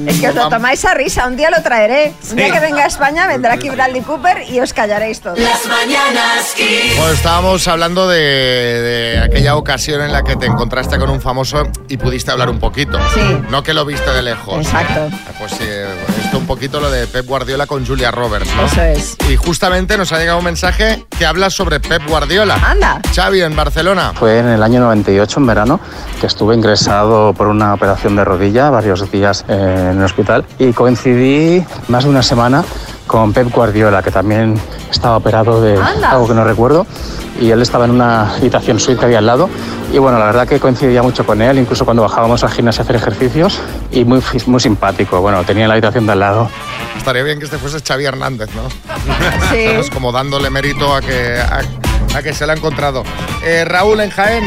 [0.08, 2.14] es que os lo tomáis a risa, un día lo traeré.
[2.30, 2.52] Un día Sí.
[2.54, 5.38] que venga a España vendrá aquí Bradley Cooper y os callaréis todos.
[5.38, 6.96] Las mañanas Kiss.
[6.98, 11.68] Bueno, estábamos hablando de, de aquella ocasión en la que te encontraste con un famoso
[11.90, 12.98] y pudiste hablar un poquito.
[13.14, 13.20] Sí.
[13.50, 14.66] No que lo viste de lejos.
[14.66, 15.10] Exacto.
[15.38, 15.66] Pues sí,
[16.24, 18.66] esto un poquito lo de Pep Guardiola con Julia Roberts, ¿no?
[18.66, 19.18] Eso es.
[19.30, 22.56] Y justamente nos ha llegado un mensaje que habla sobre Pep Guardiola.
[22.56, 23.02] Anda.
[23.14, 24.14] Xavi, en Barcelona.
[24.18, 25.80] Fue en el año 98, en verano,
[26.20, 27.02] que estuve ingresado
[27.36, 32.10] por una operación de rodilla varios días eh, en el hospital y coincidí más de
[32.10, 32.64] una semana
[33.08, 36.12] con Pep Guardiola, que también estaba operado de Anda.
[36.12, 36.86] algo que no recuerdo
[37.40, 39.50] y él estaba en una habitación suite que había al lado
[39.92, 42.84] y bueno, la verdad que coincidía mucho con él, incluso cuando bajábamos al gimnasio a
[42.84, 43.60] hacer ejercicios
[43.92, 45.20] y muy, muy simpático.
[45.20, 46.50] Bueno, tenía la habitación de al lado.
[46.98, 48.70] Estaría bien que este fuese Xavi Hernández, ¿no?
[49.50, 49.58] Sí.
[49.58, 51.62] Estamos como dándole mérito a que, a,
[52.18, 53.04] a que se lo ha encontrado.
[53.44, 54.46] Eh, Raúl en Jaén.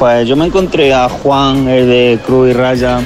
[0.00, 3.00] Pues yo me encontré a Juan, el de Cruz y Raya,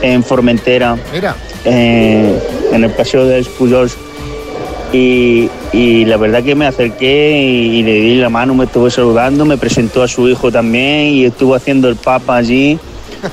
[0.00, 1.34] en Formentera, Mira.
[1.64, 2.40] eh,
[2.72, 3.96] en el paseo de Pujols.
[4.92, 9.44] Y, y la verdad que me acerqué y, le di la mano, me estuvo saludando,
[9.44, 12.78] me presentó a su hijo también y estuvo haciendo el papa allí,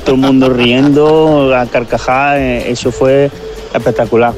[0.03, 3.29] todo el mundo riendo, a carcajadas, eh, eso fue
[3.75, 4.33] espectacular.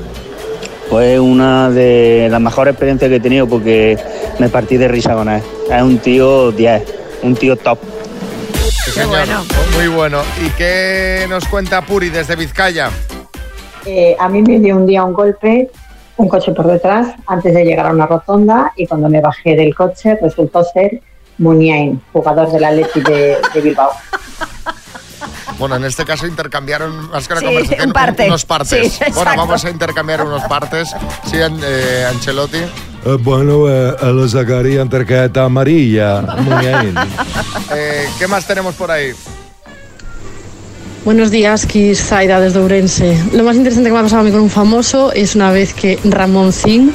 [0.90, 3.98] Fue una de las mejores experiencias que he tenido porque
[4.38, 5.42] me partí de risa con él.
[5.72, 6.84] Es un tío 10,
[7.24, 7.80] un tío top.
[8.94, 9.28] Sí, señor.
[9.76, 10.22] Muy bueno.
[10.40, 12.92] ¿Y qué nos cuenta Puri desde Vizcaya?
[13.86, 15.72] Eh, a mí me dio un día un golpe,
[16.18, 19.74] un coche por detrás, antes de llegar a una rotonda y cuando me bajé del
[19.74, 21.02] coche resultó ser
[21.40, 23.90] Muniain, jugador del Atleti de, de Bilbao.
[25.60, 28.26] Bueno, en este caso intercambiaron más que una Sí, conversación, un parte.
[28.28, 28.94] unos partes.
[28.94, 30.89] Sí, bueno, vamos a intercambiar unos partes.
[31.30, 32.58] Sí, eh, Ancelotti.
[32.58, 36.22] Eh, bueno, eh, lo sacaría en tarjeta amarilla.
[36.22, 36.96] Muy bien.
[37.76, 39.13] Eh, ¿Qué más tenemos por ahí?
[41.06, 43.18] Buenos días, Kiss Zaida desde Ourense.
[43.34, 45.74] Lo más interesante que me ha pasado a mí con un famoso es una vez
[45.74, 46.94] que Ramón Zin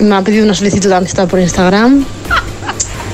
[0.00, 2.04] me ha pedido una solicitud de amistad por Instagram.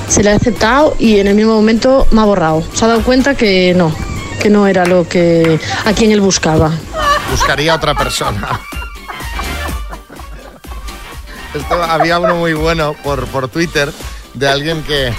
[0.07, 2.63] Se la he aceptado y en el mismo momento me ha borrado.
[2.73, 3.93] Se ha dado cuenta que no,
[4.41, 6.71] que no era lo que a quien él buscaba.
[7.31, 8.47] Buscaría a otra persona.
[11.53, 13.91] Esto había uno muy bueno por, por Twitter
[14.33, 15.13] de alguien que,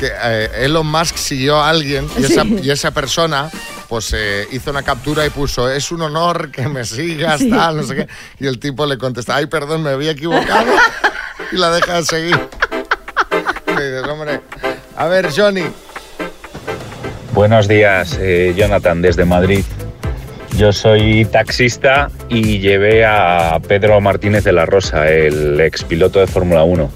[0.00, 3.48] que eh, Elon Musk siguió a alguien y, esa, y esa persona
[3.88, 7.50] pues eh, hizo una captura y puso es un honor que me sigas, Sí.
[7.50, 8.08] tal, no sé qué.
[8.40, 10.72] Y el tipo le contesta, ay, perdón, me había equivocado.
[11.52, 12.38] y la deja de seguir.
[13.66, 14.40] Y dices, hombre,
[14.96, 15.64] a ver, Johnny.
[17.34, 19.64] Buenos días, eh, Jonathan, desde Madrid.
[20.56, 26.28] Yo soy taxista y llevé a Pedro Martínez de la Rosa, el ex piloto de
[26.28, 26.88] Fórmula 1.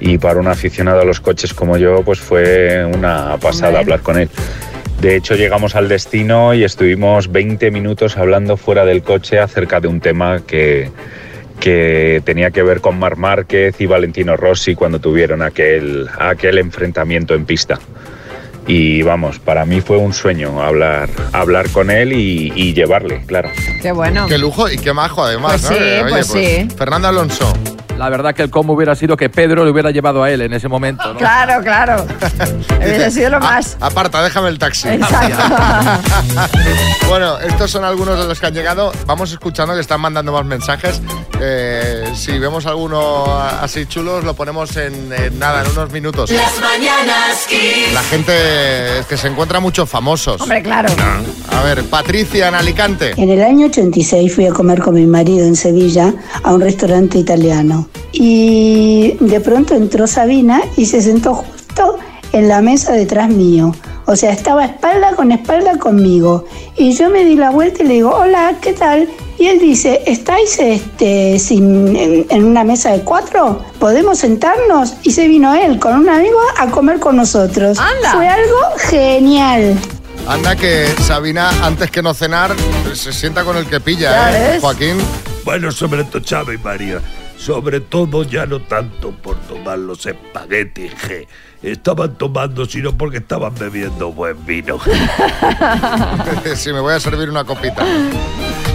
[0.00, 4.18] Y para un aficionado a los coches como yo, pues fue una pasada hablar con
[4.18, 4.30] él.
[5.02, 9.88] De hecho, llegamos al destino y estuvimos 20 minutos hablando fuera del coche acerca de
[9.88, 10.90] un tema que,
[11.60, 17.34] que tenía que ver con Mar Márquez y Valentino Rossi cuando tuvieron aquel, aquel enfrentamiento
[17.34, 17.78] en pista.
[18.68, 23.50] Y vamos, para mí fue un sueño hablar, hablar con él y, y llevarle, claro.
[23.82, 24.26] Qué bueno.
[24.28, 25.68] Qué lujo y qué majo además, Pues ¿no?
[25.70, 26.68] sí, Eh, pues sí.
[26.76, 27.50] Fernando Alonso.
[27.98, 30.52] La verdad que el cómo hubiera sido que Pedro le hubiera llevado a él en
[30.52, 31.18] ese momento, ¿no?
[31.18, 32.06] Claro, claro.
[32.78, 33.76] Hubiera sido lo más.
[33.80, 34.88] Aparta, déjame el taxi.
[37.08, 38.92] bueno, estos son algunos de los que han llegado.
[39.04, 41.02] Vamos escuchando que están mandando más mensajes.
[41.40, 46.30] Eh, si vemos alguno así chulos, lo ponemos en, en nada, en unos minutos.
[46.30, 47.92] Las mañanas Kiss.
[47.92, 50.40] La gente es que se encuentra muchos famosos.
[50.40, 50.88] Hombre, claro.
[51.50, 53.14] A ver, Patricia en Alicante.
[53.16, 57.18] En el año 86 fui a comer con mi marido en Sevilla a un restaurante
[57.18, 61.98] italiano y de pronto entró Sabina y se sentó justo
[62.32, 63.74] en la mesa detrás mío.
[64.06, 66.46] O sea, estaba espalda con espalda conmigo.
[66.76, 69.06] Y yo me di la vuelta y le digo, hola, ¿qué tal?
[69.38, 73.62] Y él dice, ¿estáis este, sin, en, en una mesa de cuatro?
[73.78, 74.94] ¿Podemos sentarnos?
[75.02, 77.78] Y se vino él con un amigo a comer con nosotros.
[77.78, 78.12] Anda.
[78.12, 79.78] Fue algo genial.
[80.26, 82.54] Anda que Sabina, antes que no cenar,
[82.94, 84.58] se sienta con el que pilla, ¿eh?
[84.60, 84.96] Joaquín.
[85.44, 87.00] Bueno, sobre todo, Chávez y María.
[87.38, 91.28] Sobre todo ya no tanto por tomar los espaguetis que
[91.62, 94.78] estaban tomando, sino porque estaban bebiendo buen vino.
[96.56, 97.84] si me voy a servir una copita.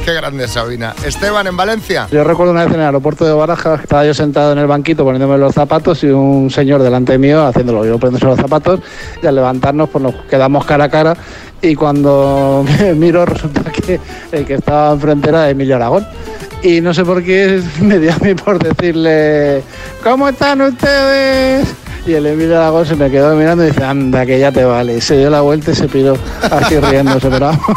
[0.05, 0.93] Qué grande Sabina.
[1.05, 2.07] Esteban en Valencia.
[2.11, 5.05] Yo recuerdo una vez en el aeropuerto de Barajas, estaba yo sentado en el banquito
[5.05, 8.81] poniéndome los zapatos y un señor delante mío haciéndolo yo poniéndose los zapatos
[9.21, 11.15] y al levantarnos pues nos quedamos cara a cara
[11.61, 13.99] y cuando me miro resulta que
[14.33, 16.05] el que estaba enfrente era Emilio Aragón.
[16.63, 19.61] Y no sé por qué me dio a mí por decirle,
[20.01, 21.67] ¿cómo están ustedes?
[22.05, 24.97] Y el Emilio Aragón se me quedó mirando y dice, anda, que ya te vale.
[24.97, 26.17] Y se dio la vuelta y se piró
[26.51, 27.61] así riéndose, pero vamos.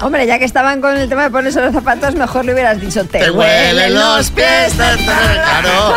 [0.00, 3.04] Hombre, ya que estaban con el tema de ponerse los zapatos, mejor le hubieras dicho,
[3.04, 4.72] te, Te huelen los pies.
[4.76, 5.60] ta, ta, ta".
[5.60, 5.96] Claro.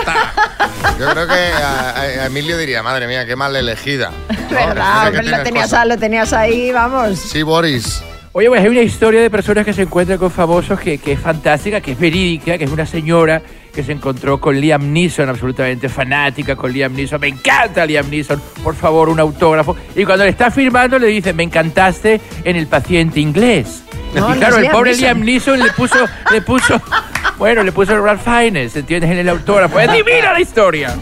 [1.00, 4.12] Yo creo que a, a Emilio diría, madre mía, qué mal elegida.
[4.50, 4.56] ¿no?
[4.56, 5.12] ¿Verdad?
[5.12, 7.19] Que tenías, lo tenías ahí, vamos.
[7.19, 8.02] Sí, Boris.
[8.34, 11.20] Oye, pues hay una historia de personas que se encuentran con famosos que, que es
[11.20, 13.41] fantástica, que es verídica, que es una señora
[13.74, 17.20] que se encontró con Liam Neeson, absolutamente fanática con Liam Neeson.
[17.20, 19.76] Me encanta Liam Neeson, por favor, un autógrafo.
[19.98, 23.84] Y cuando le está firmando le dice, me encantaste en el paciente inglés.
[24.15, 25.04] No, y no claro, el Liam pobre Neeson.
[25.04, 26.82] Liam Neeson le puso, le puso,
[27.38, 29.12] bueno, le puso Ralph Fiennes, ¿entiendes?
[29.12, 29.78] En el autógrafo.
[29.78, 30.96] Es divina la historia.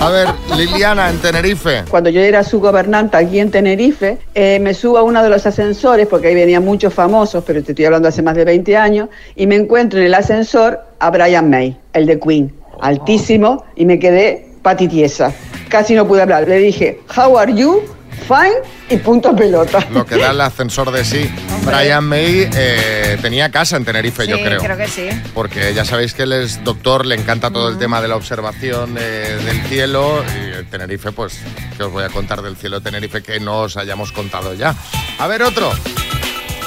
[0.00, 1.82] A ver, Liliana, en Tenerife.
[1.90, 5.44] Cuando yo era su gobernante aquí en Tenerife, eh, me subo a uno de los
[5.44, 9.08] ascensores, porque ahí venían muchos famosos, pero te estoy hablando hace más de 20 años,
[9.34, 13.98] y me encuentro en el ascensor a Brian May, el de Queen, altísimo, y me
[13.98, 15.32] quedé patitiesa.
[15.68, 16.46] Casi no pude hablar.
[16.46, 17.82] Le dije, How are you?
[18.26, 18.56] Fine
[18.90, 19.86] y punto pelota.
[19.90, 21.30] Lo que da el ascensor de sí.
[21.64, 24.60] Brian May eh, tenía casa en Tenerife, yo Sí, creo.
[24.60, 25.08] creo que sí.
[25.34, 28.96] Porque ya sabéis que él es doctor, le encanta todo el tema de la observación
[28.98, 30.22] eh, del cielo.
[30.26, 31.38] Y en Tenerife, pues,
[31.76, 34.74] que os voy a contar del cielo de Tenerife que no os hayamos contado ya.
[35.18, 35.70] A ver, otro.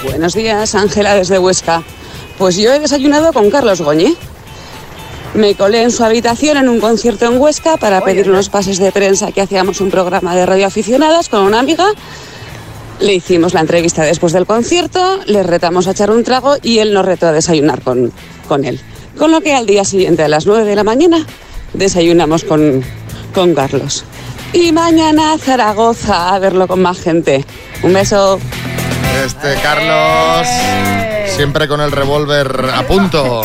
[0.04, 1.84] Buenos días, Ángela desde Huesca.
[2.38, 4.18] Pues yo he desayunado con Carlos Goñi.
[5.34, 8.92] Me colé en su habitación en un concierto en Huesca para pedir unos pases de
[8.92, 11.86] prensa que hacíamos un programa de radioaficionadas con una amiga.
[13.00, 16.94] Le hicimos la entrevista después del concierto, le retamos a echar un trago y él
[16.94, 18.12] nos retó a desayunar con,
[18.48, 18.80] con él.
[19.18, 21.26] Con lo que al día siguiente, a las 9 de la mañana,
[21.74, 22.84] desayunamos con,
[23.34, 24.04] con Carlos.
[24.54, 27.46] Y mañana a Zaragoza a verlo con más gente.
[27.84, 28.40] Un beso.
[29.26, 30.48] Este Carlos,
[31.42, 33.42] siempre con el revólver a punto.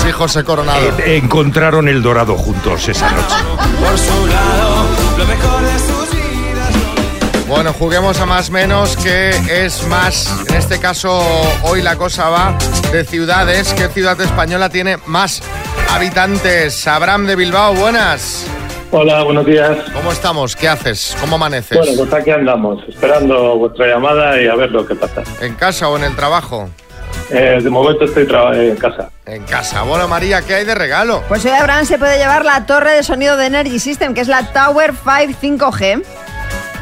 [0.00, 0.78] Sí, José Coronado.
[0.98, 3.34] Eh, encontraron el dorado juntos esa noche.
[3.80, 4.86] Por su lado,
[5.18, 7.48] lo mejor de sus vidas.
[7.48, 9.30] Bueno, juguemos a más menos, que
[9.64, 10.32] es más.
[10.48, 11.20] En este caso,
[11.62, 12.56] hoy la cosa va
[12.92, 13.74] de ciudades.
[13.74, 15.42] ¿Qué ciudad española tiene más
[15.90, 16.86] habitantes?
[16.86, 18.46] Abraham de Bilbao, buenas.
[18.92, 19.78] Hola, buenos días.
[19.92, 20.56] ¿Cómo estamos?
[20.56, 21.16] ¿Qué haces?
[21.20, 21.78] ¿Cómo amaneces?
[21.78, 25.22] Bueno, pues aquí andamos, esperando vuestra llamada y a ver lo que pasa.
[25.40, 26.68] ¿En casa o en el trabajo?
[27.30, 29.10] Eh, de momento estoy en casa.
[29.26, 29.82] En casa.
[29.82, 31.22] Bueno, María, ¿qué hay de regalo?
[31.28, 34.28] Pues hoy Abraham se puede llevar la torre de sonido de Energy System, que es
[34.28, 36.04] la Tower 5 5G.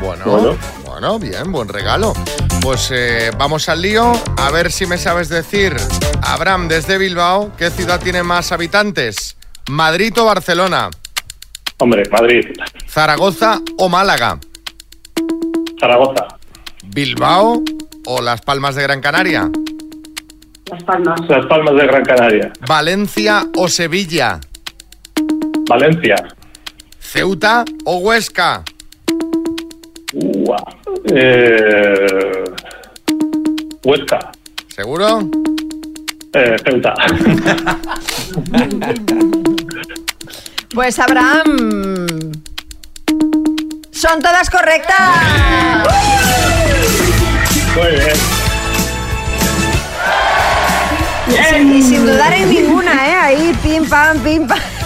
[0.00, 0.56] Bueno, Bueno.
[0.86, 2.14] bueno, bien, buen regalo.
[2.62, 5.76] Pues eh, vamos al lío, a ver si me sabes decir,
[6.22, 9.36] Abraham, desde Bilbao, ¿qué ciudad tiene más habitantes?
[9.68, 10.88] ¿Madrid o Barcelona?
[11.80, 12.44] Hombre, Madrid,
[12.88, 14.38] ¿Zaragoza o Málaga?
[15.78, 16.26] Zaragoza,
[16.86, 17.62] ¿Bilbao
[18.06, 19.48] o Las Palmas de Gran Canaria?
[20.70, 21.20] Las Palmas.
[21.28, 24.40] Las Palmas de Gran Canaria, ¿Valencia o Sevilla?
[25.68, 26.16] Valencia,
[26.98, 28.64] ¿Ceuta o Huesca?
[30.14, 30.56] Ua.
[31.14, 32.44] Eh,
[33.84, 34.32] Huesca,
[34.68, 35.20] ¿Seguro?
[36.34, 36.94] eh, Ceuta.
[40.78, 42.30] Pues Abraham.
[43.90, 44.96] Son todas correctas.
[47.74, 48.16] Muy bien.
[51.26, 53.14] Y sin, y sin dudar en ninguna, ¿eh?
[53.16, 54.77] Ahí, pim, pam, pim, pam.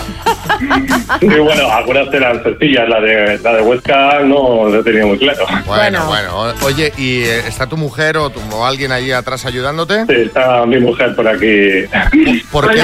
[1.20, 5.44] Sí, bueno, algunas eran sencillas, la de, la de Huesca no lo tenía muy claro.
[5.66, 6.54] Bueno, bueno.
[6.62, 10.04] Oye, ¿y eh, está tu mujer o, tu- o alguien ahí atrás ayudándote?
[10.06, 11.84] Sí, está mi mujer por aquí.
[12.50, 12.82] ¿Por qué,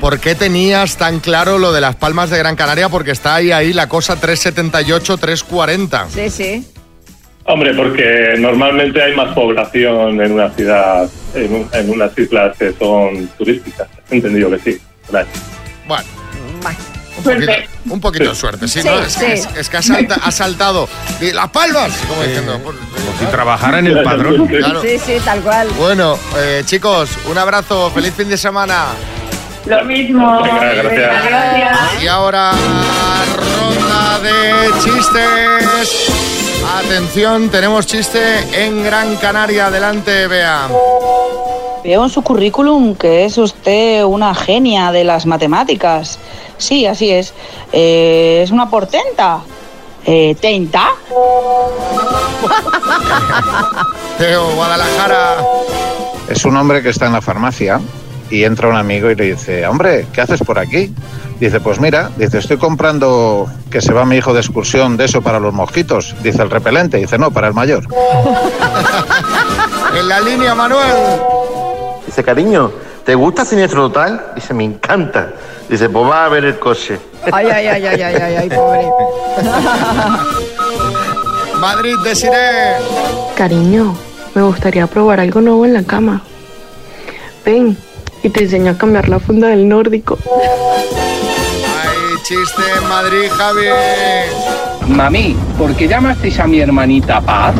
[0.00, 2.88] por qué tenías tan claro lo de las Palmas de Gran Canaria?
[2.88, 6.06] Porque está ahí, ahí la cosa 378, 340.
[6.10, 6.68] Sí, sí.
[7.46, 12.72] Hombre, porque normalmente hay más población en una ciudad, en, un- en unas islas que
[12.72, 13.88] son turísticas.
[14.10, 14.78] He entendido que sí.
[15.10, 15.26] Vale.
[15.86, 16.04] Bueno,
[16.54, 16.60] un
[17.24, 17.52] poquito,
[17.90, 18.96] un poquito de suerte, sí, ¿no?
[18.98, 19.48] Sí, Es, que- sí.
[19.50, 20.88] es, es que ha, salta- ha saltado.
[21.20, 22.60] Las palmas, como diciendo.
[22.62, 22.78] Como
[23.18, 24.46] si trabajara en el padrón.
[24.46, 24.80] Claro.
[24.82, 25.68] Sí, sí, tal cual.
[25.78, 28.86] Bueno, eh, chicos, un abrazo, feliz fin de semana.
[29.66, 30.42] Lo mismo.
[30.42, 31.24] Gracias.
[31.24, 31.78] Gracias.
[32.02, 32.52] Y ahora,
[33.36, 36.08] ronda de chistes.
[36.84, 39.66] Atención, tenemos chiste en Gran Canaria.
[39.66, 40.68] Adelante, Bea.
[41.84, 46.18] Veo en su currículum que es usted una genia de las matemáticas.
[46.56, 47.34] Sí, así es.
[47.72, 49.40] Eh, ¿Es una portenta?
[50.06, 50.88] Eh, ¿Tenta?
[54.16, 55.36] Teo, Guadalajara.
[56.30, 57.78] Es un hombre que está en la farmacia
[58.30, 60.90] y entra un amigo y le dice, hombre, ¿qué haces por aquí?
[61.38, 65.20] Dice, pues mira, dice, estoy comprando que se va mi hijo de excursión de eso
[65.20, 66.14] para los mosquitos.
[66.22, 67.86] Dice el repelente, dice, no, para el mayor.
[69.96, 71.43] En la línea, Manuel.
[72.14, 72.70] Dice, cariño,
[73.04, 74.26] ¿te gusta Siniestro Total?
[74.36, 75.32] Dice, me encanta.
[75.68, 76.96] Dice, pues va a ver el coche.
[77.32, 78.86] Ay, ay, ay, ay, ay, ay, ay, pobre.
[81.60, 82.76] Madrid, Desiree.
[83.34, 83.96] Cariño,
[84.36, 86.22] me gustaría probar algo nuevo en la cama.
[87.44, 87.76] Ven,
[88.22, 90.16] y te enseño a cambiar la funda del nórdico.
[91.76, 93.66] Ay, chiste en Madrid, Javi.
[94.86, 97.56] Mami, ¿por qué llamasteis a mi hermanita Paz?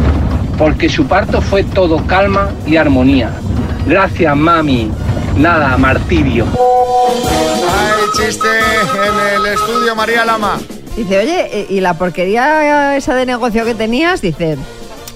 [0.57, 3.33] Porque su parto fue todo calma y armonía.
[3.87, 4.91] Gracias, mami.
[5.37, 6.47] Nada, martirio.
[7.69, 10.59] Ay, chiste en el estudio, María Lama.
[10.97, 14.21] Dice, oye, eh, ¿y la porquería esa de negocio que tenías?
[14.21, 14.57] Dice,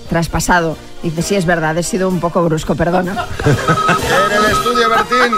[0.09, 0.77] traspasado.
[1.03, 3.27] Dice, sí, es verdad, he sido un poco brusco, perdona.
[3.45, 5.33] En el estudio, Bertín.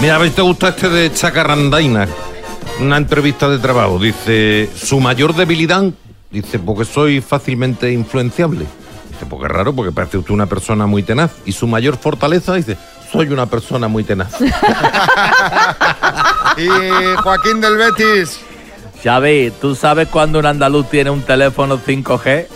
[0.00, 2.08] Mira, a ver si te gusta este de Chacarrandaina.
[2.80, 3.98] Una entrevista de trabajo.
[3.98, 5.84] Dice, su mayor debilidad,
[6.30, 8.66] dice, porque soy fácilmente influenciable.
[9.18, 11.32] Dice, porque es raro, porque parece usted una persona muy tenaz.
[11.44, 12.76] Y su mayor fortaleza, dice,
[13.10, 14.32] soy una persona muy tenaz.
[16.56, 16.66] Y
[17.22, 18.40] Joaquín del Betis.
[19.02, 22.46] Xavi, ¿tú sabes cuando un andaluz tiene un teléfono 5G?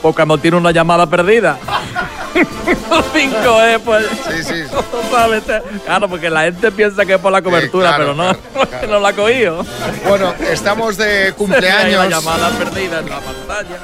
[0.00, 1.58] Porque no tiene una llamada perdida.
[2.34, 4.06] 5G, pues.
[4.28, 4.62] Sí, sí.
[5.10, 5.42] ¿Sabes?
[5.84, 9.00] Claro, porque la gente piensa que es por la cobertura, claro, pero no, que no
[9.00, 9.64] la ha cogido.
[10.06, 12.08] Bueno, estamos de cumpleaños.
[12.08, 13.78] llamada perdida en la pantalla.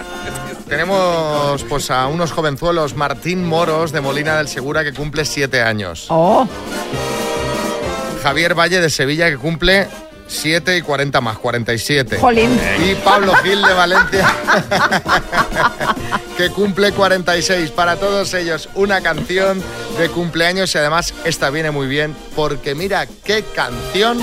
[0.68, 6.06] Tenemos pues a unos jovenzuelos, Martín Moros de Molina del Segura, que cumple siete años.
[6.08, 6.46] Oh,
[8.22, 9.86] Javier Valle de Sevilla, que cumple
[10.26, 12.18] 7 y 40 más, 47.
[12.18, 12.58] Jolín.
[12.84, 14.26] Y Pablo Gil de Valencia,
[16.36, 17.70] que cumple 46.
[17.70, 19.62] Para todos ellos, una canción
[19.98, 24.18] de cumpleaños y además esta viene muy bien porque mira qué canción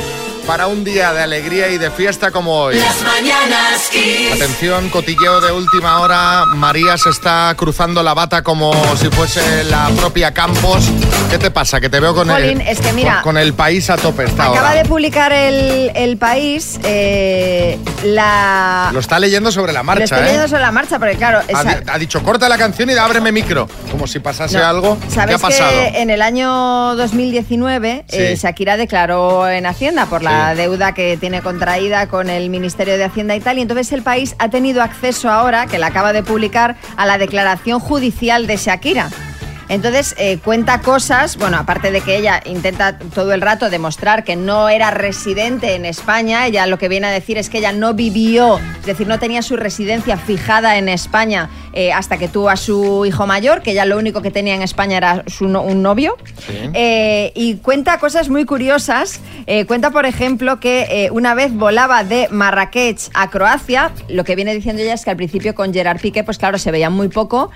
[0.47, 2.75] para un día de alegría y de fiesta como hoy.
[2.77, 4.33] Las mañanas Kiss.
[4.33, 6.43] Atención, cotilleo de última hora.
[6.47, 10.83] María se está cruzando la bata como si fuese la propia Campos.
[11.29, 11.79] ¿Qué te pasa?
[11.79, 14.25] Que te veo con Jolín, el es que mira- con, con el país a tope
[14.25, 14.73] esta acaba hora.
[14.73, 18.89] de publicar el, el país eh, la...
[18.91, 20.23] Lo está leyendo sobre la Lo marcha, estoy ¿eh?
[20.25, 21.39] leyendo sobre la marcha, porque claro...
[21.39, 23.67] Ha, esa- di- ha dicho, corta la canción y ábreme micro.
[23.91, 24.65] Como si pasase No.
[24.65, 24.97] algo.
[24.99, 25.71] ¿Qué ¿Sabes ha pasado?
[25.71, 28.17] que en el año 2019 Sí.
[28.17, 30.57] eh, Shakira declaró en Hacienda por la Sí.
[30.57, 33.57] deuda que tiene contraída con el Ministerio de Hacienda y tal?
[33.57, 37.17] Y entonces el país ha tenido acceso ahora, que la acaba de publicar, a la
[37.17, 39.09] declaración judicial de Shakira.
[39.73, 44.35] Entonces eh, cuenta cosas, bueno, aparte de que ella intenta todo el rato demostrar que
[44.35, 47.95] no era residente en España, ella lo que viene a decir es que ella no
[47.95, 52.55] vivió, es decir, no tenía su residencia fijada en España eh, hasta que tuvo a
[52.55, 55.81] su hijo mayor, que ella lo único que tenía en España era su no- un
[55.81, 56.17] novio.
[56.75, 59.21] Eh, y cuenta cosas muy curiosas.
[59.47, 63.91] Eh, cuenta, por ejemplo, que eh, una vez volaba de Marrakech a Croacia.
[64.07, 66.69] Lo que viene diciendo ella es que al principio con Gerard Piqué, pues claro, se
[66.69, 67.49] veían muy poco,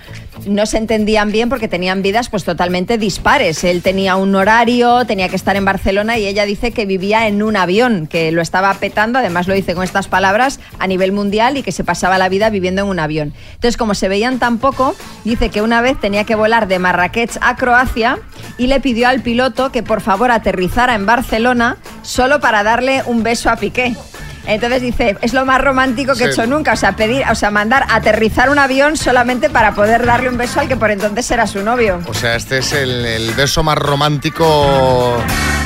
[0.46, 3.64] no se entendían bien porque tenían vidas pues totalmente dispares.
[3.64, 7.42] Él tenía un horario, tenía que estar en Barcelona y ella dice que vivía en
[7.42, 11.58] un avión, que lo estaba petando, además lo dice con estas palabras, a nivel mundial
[11.58, 13.34] y que se pasaba la vida viviendo en un avión.
[13.52, 17.36] Entonces, como se veían tan poco, dice que una vez tenía que volar de Marrakech
[17.42, 18.18] a Croacia
[18.56, 23.22] y le pidió al piloto que por favor aterrizara en Barcelona solo para darle un
[23.22, 23.94] beso a Piqué.
[24.46, 27.50] Entonces dice, es lo más romántico que he hecho nunca, o sea, pedir, o sea,
[27.50, 31.46] mandar aterrizar un avión solamente para poder darle un beso al que por entonces era
[31.46, 32.00] su novio.
[32.06, 35.16] O sea, este es el, el beso más romántico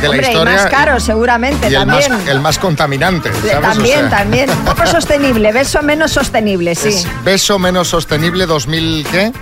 [0.01, 0.53] de Hombre, la historia.
[0.53, 2.29] y más caro seguramente y el más, también.
[2.29, 3.31] el más contaminante.
[3.33, 3.57] ¿sabes?
[3.57, 4.51] O También, sea, también.
[4.51, 6.89] Un poco sostenible, beso menos sostenible, sí.
[6.89, 9.33] es beso menos sostenible 2000, ¿qué?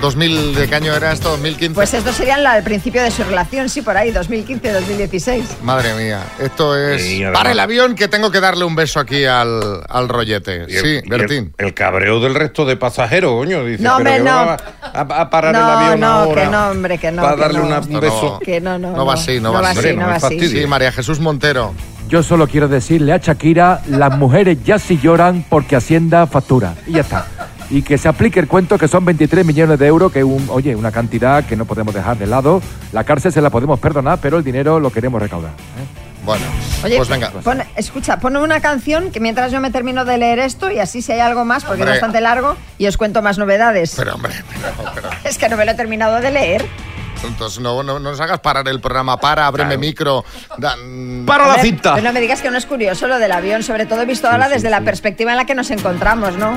[0.00, 1.30] 2000, ¿de qué año era esto?
[1.30, 1.74] 2015.
[1.74, 5.42] Pues esto sería la- el principio de su relación, sí, por ahí, 2015-2016.
[5.62, 7.02] Madre mía, esto es...
[7.02, 10.66] Además- Para el avión que tengo que darle un beso aquí al, al rollete.
[10.68, 11.54] Y el- Sí, y el- Bertín.
[11.58, 13.64] El, cabreo del resto de pasajeros, coño.
[13.64, 14.30] Dice, No, hombre, no.
[14.30, 14.56] a,
[14.92, 16.42] a parar no, el avión no, ahora.
[16.44, 17.22] que no, hombre, que no.
[17.22, 17.66] Para que darle no.
[17.66, 18.40] una- un No, beso.
[18.44, 20.48] Que no, no, No va así, no, no va así, no va así.
[20.48, 21.74] Sí, María Jesús Montero.
[22.08, 26.74] Yo solo quiero decirle a Shakira, las mujeres ya sí lloran porque Hacienda factura.
[26.86, 27.26] Y ya está.
[27.70, 30.74] Y que se aplique el cuento que son 23 millones de euros, que un, oye,
[30.74, 32.62] una cantidad que no podemos dejar de lado.
[32.92, 35.50] La cárcel se la podemos perdonar, pero el dinero lo queremos recaudar.
[35.50, 36.24] ¿eh?
[36.24, 36.44] Bueno,
[36.84, 37.30] Oye, pues venga.
[37.30, 41.02] pon- escucha, pon una canción que mientras yo me termino de leer esto y así
[41.02, 41.96] si hay algo más, porque Hombre.
[41.96, 43.94] es bastante largo, y os cuento más novedades.
[43.96, 46.64] Pero hombre, pero, pero, Es que no me lo he terminado de leer.
[47.24, 49.16] Entonces no, no, no nos hagas parar el programa.
[49.18, 50.24] Para, ábreme micro.
[50.58, 51.62] da- mm, Hombre,
[51.94, 54.48] Pero no me digas que no es curioso lo del avión, sobre todo visto ahora
[54.48, 56.56] desde la perspectiva en la que nos encontramos, ¿no?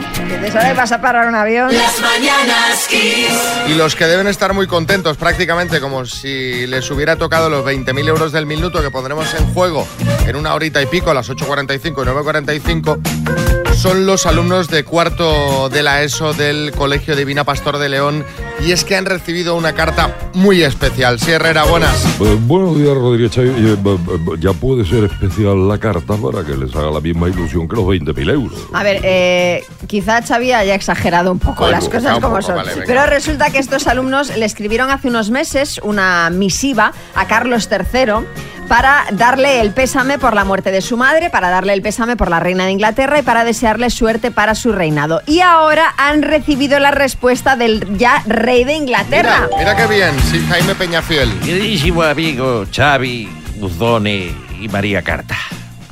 [0.53, 1.73] Ahora vas a parar un avión.
[1.73, 3.31] Las mañanas Kiss.
[3.67, 8.07] Y los que deben estar muy contentos, prácticamente como si les hubiera tocado los 20.000
[8.07, 9.87] euros del minuto que pondremos en juego
[10.27, 15.67] en una horita y pico, a las 8.45 y 9.45, son los alumnos de cuarto
[15.69, 18.23] de la ESO del Colegio Divina Pastor de León
[18.63, 21.19] y es que han recibido una carta muy especial.
[21.19, 22.05] Sí, Herrera, buenas.
[22.19, 23.31] Eh, buenos días, Rodríguez.
[23.37, 23.97] Eh, b-
[24.39, 27.85] ya puede ser especial la carta para que les haga la misma ilusión que los
[27.85, 28.59] 20.000 euros.
[28.71, 32.55] A ver, eh, quizá Xavi haya exagerado un poco las cosas como poco, son.
[32.57, 32.71] vale.
[32.85, 38.27] Pero resulta que estos alumnos le escribieron hace unos meses una misiva a Carlos III
[38.71, 42.29] para darle el pésame por la muerte de su madre, para darle el pésame por
[42.29, 45.21] la reina de Inglaterra y para desearle suerte para su reinado.
[45.27, 49.49] Y ahora han recibido la respuesta del ya rey de Inglaterra.
[49.49, 51.37] Mira, mira qué bien, sí, Jaime Peñafiel.
[51.39, 55.35] Queridísimo amigo Xavi, Buzdone y María Carta.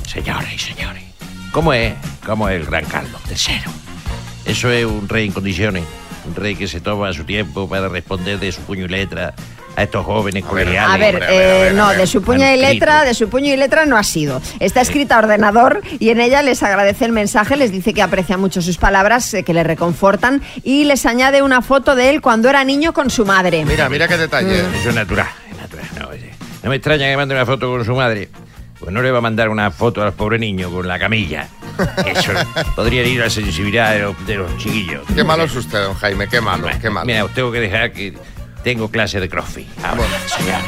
[0.07, 1.03] Señores y señores,
[1.51, 1.95] ¿cómo es?
[2.25, 3.59] ¿Cómo es el gran Carlos III?
[4.45, 5.83] Eso es un rey en condiciones.
[6.25, 9.33] Un rey que se toma su tiempo para responder de su puño y letra
[9.75, 10.95] a estos jóvenes colegiales.
[10.95, 13.97] A ver, eh, no, de su puño y letra, de su puño y letra no
[13.97, 14.41] ha sido.
[14.59, 18.37] Está escrita a ordenador y en ella les agradece el mensaje, les dice que aprecia
[18.37, 22.49] mucho sus palabras, eh, que le reconfortan y les añade una foto de él cuando
[22.49, 23.65] era niño con su madre.
[23.65, 24.59] Mira, mira qué detalle.
[24.79, 25.85] Eso es natural, es natural.
[25.99, 26.31] No, oye,
[26.63, 28.29] no me extraña que mande una foto con su madre.
[28.79, 31.49] Pues no le va a mandar una foto al pobre niño con la camilla.
[32.05, 32.31] Eso
[32.75, 35.01] podría ir a la sensibilidad de los, de los chiquillos.
[35.13, 37.05] Qué malo es usted, don Jaime, qué malo, qué malo.
[37.05, 38.13] Mira, os tengo que dejar que
[38.63, 39.67] tengo clase de crossfit.
[39.83, 40.03] Ahora.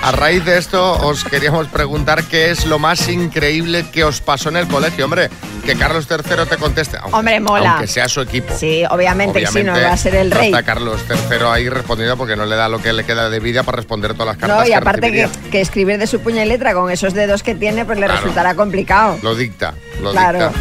[0.04, 4.50] A raíz de esto, os queríamos preguntar qué es lo más increíble que os pasó
[4.50, 5.06] en el colegio.
[5.06, 5.30] Hombre,
[5.66, 6.98] que Carlos III te conteste.
[6.98, 7.72] aunque- Hombre, mola.
[7.74, 8.54] Aunque sea su equipo.
[8.58, 10.48] Sí, obviamente, que sí, no va a ser el no rey.
[10.48, 13.64] está Carlos III ahí respondiendo porque no le da lo que le queda de vida
[13.64, 16.42] para responder todas las cartas No, y que aparte que, que escribir de su puño
[16.42, 18.22] y letra con esos dedos que tiene, pues le Claro.
[18.22, 19.20] resultará complicado.
[19.22, 20.50] Lo dicta, lo Claro.
[20.50, 20.54] dicta.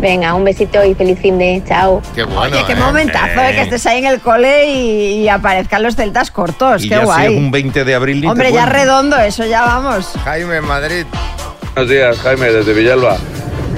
[0.00, 2.00] Venga, un besito y feliz fin de chao.
[2.14, 2.56] Qué bueno.
[2.56, 2.76] Oye, qué ¿eh?
[2.76, 6.82] momentazo de que estés ahí en el cole y, y aparezcan los celtas cortos.
[6.82, 7.34] Y qué ya si guay.
[7.34, 10.14] es un 20 de abril Hombre, ya redondo, eso ya vamos.
[10.24, 11.04] Jaime, Madrid.
[11.74, 13.18] Buenos días, Jaime, desde Villalba.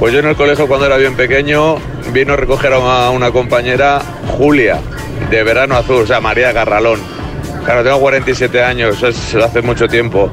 [0.02, 1.76] Pues yo en el colegio cuando era bien pequeño
[2.12, 4.02] vino a recoger a una, una compañera,
[4.36, 4.80] Julia,
[5.30, 6.98] de Verano Azul, o sea, María Garralón.
[7.64, 10.28] Claro, tengo 47 años, es hace mucho tiempo.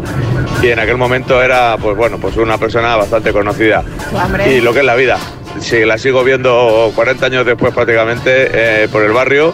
[0.64, 3.84] Y en aquel momento era, pues bueno, pues una persona bastante conocida.
[4.12, 4.56] Hombre.
[4.56, 5.20] Y lo que es la vida.
[5.60, 9.54] Sí, la sigo viendo 40 años después prácticamente eh, por el barrio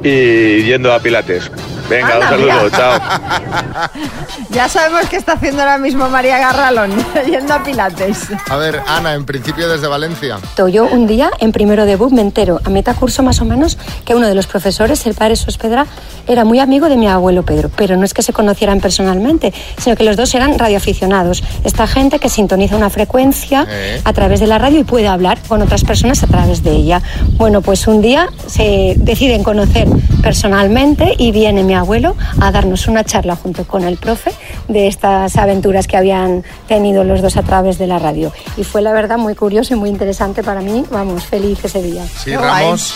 [0.00, 1.50] y yendo a Pilates.
[1.88, 2.76] Venga, Anda, un saludo, mira.
[2.76, 3.00] chao.
[4.50, 6.90] Ya sabemos qué está haciendo ahora mismo María Garralón,
[7.26, 8.28] yendo a Pilates.
[8.48, 10.38] A ver, Ana, en principio desde Valencia.
[10.72, 13.76] Yo un día en primero de BUP me entero, a mitad curso más o menos,
[14.06, 15.86] que uno de los profesores, el padre Sospedra,
[16.26, 19.94] era muy amigo de mi abuelo Pedro, pero no es que se conocieran personalmente, sino
[19.94, 21.42] que los dos eran radioaficionados.
[21.64, 24.00] Esta gente que sintoniza una frecuencia Eh.
[24.04, 27.02] a través de la radio y puede hablar con otras personas a través de ella.
[27.36, 29.86] Bueno, pues un día se deciden conocer
[30.22, 34.32] personalmente y viene mi abuelo a darnos una charla junto con el profe
[34.68, 38.32] de estas aventuras que habían tenido los dos a través de la radio.
[38.56, 42.04] Y fue la verdad muy curioso y muy interesante para mí, vamos, feliz ese día.
[42.06, 42.94] Sí, Ramos.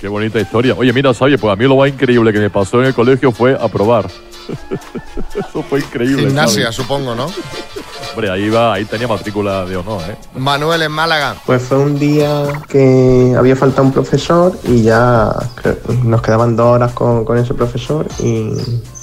[0.00, 0.74] Qué bonita historia.
[0.76, 3.32] Oye, mira, Xavi, pues a mí lo más increíble que me pasó en el colegio
[3.32, 4.06] fue aprobar.
[5.36, 6.26] Eso fue increíble.
[6.26, 6.76] Gimnasia, ¿sabes?
[6.76, 7.26] supongo, ¿no?
[8.10, 10.16] Hombre, ahí va, ahí tenía matrícula de honor, ¿eh?
[10.36, 11.36] Manuel en Málaga.
[11.46, 15.30] Pues fue un día que había faltado un profesor y ya
[16.04, 18.52] nos quedaban dos horas con, con ese profesor y,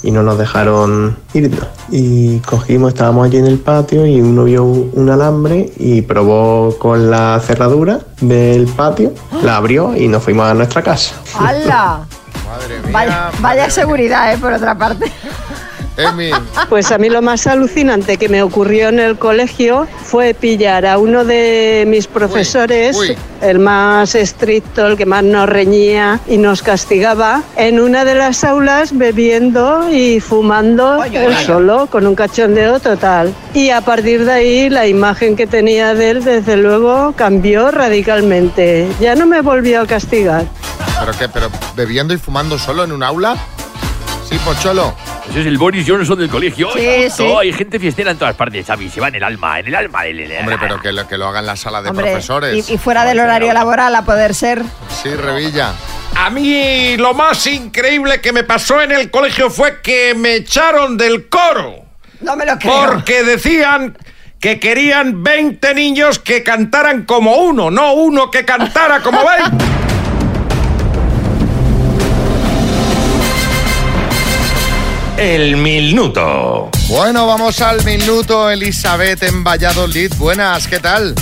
[0.03, 1.67] y no nos dejaron irnos.
[1.91, 6.75] Y cogimos, estábamos allí en el patio y uno vio un, un alambre y probó
[6.77, 11.15] con la cerradura del patio, la abrió y nos fuimos a nuestra casa.
[11.39, 12.05] ¡Hala!
[12.91, 14.37] Vaya, vaya seguridad, ¿eh?
[14.37, 15.11] Por otra parte.
[15.97, 16.29] Emi.
[16.69, 20.97] Pues a mí lo más alucinante que me ocurrió en el colegio fue pillar a
[20.97, 23.15] uno de mis profesores, uy.
[23.41, 28.43] el más estricto, el que más nos reñía y nos castigaba, en una de las
[28.43, 33.33] aulas bebiendo y fumando él solo, con un cachondeo total.
[33.53, 38.87] Y a partir de ahí la imagen que tenía de él, desde luego, cambió radicalmente.
[38.99, 40.45] Ya no me volvió a castigar.
[40.99, 41.29] ¿Pero qué?
[41.29, 43.35] ¿Pero bebiendo y fumando solo en un aula?
[44.29, 44.95] Sí, Pocholo.
[45.29, 46.69] Ese es el Boris Johnson del colegio.
[46.73, 47.23] Sí, ¡Ay, sí.
[47.27, 47.39] no!
[47.39, 48.89] Hay gente fiestera en todas partes, Xavi.
[48.89, 50.03] Se va en el alma, en el alma.
[50.03, 52.69] del- del- Hombre, pero que lo, que lo haga en la sala de Hombre, profesores.
[52.69, 54.63] y, y fuera del horario laboral, a poder ser.
[54.89, 55.73] Sí, Revilla.
[56.17, 60.97] A mí lo más increíble que me pasó en el colegio fue que me echaron
[60.97, 61.75] del coro.
[62.21, 62.73] No me lo creo.
[62.87, 63.97] Porque decían
[64.39, 69.19] que querían 20 niños que cantaran como uno, no uno que cantara como
[69.51, 69.65] 20.
[75.17, 76.69] El minuto.
[76.89, 80.11] Bueno, vamos al minuto, Elizabeth en Valladolid.
[80.17, 81.15] Buenas, ¿qué tal?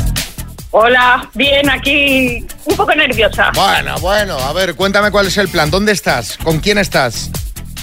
[0.71, 3.51] Hola, bien, aquí un poco nerviosa.
[3.53, 5.69] Bueno, bueno, a ver, cuéntame cuál es el plan.
[5.69, 6.37] ¿Dónde estás?
[6.37, 7.29] ¿Con quién estás?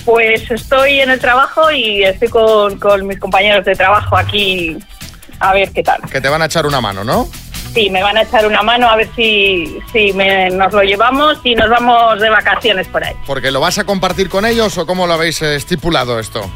[0.05, 4.77] Pues estoy en el trabajo y estoy con, con mis compañeros de trabajo aquí
[5.39, 6.01] a ver qué tal.
[6.11, 7.29] Que te van a echar una mano, ¿no?
[7.75, 11.55] Sí, me van a echar una mano a ver si, si nos lo llevamos y
[11.55, 13.14] nos vamos de vacaciones por ahí.
[13.27, 16.51] ¿Porque lo vas a compartir con ellos o cómo lo habéis eh, estipulado esto?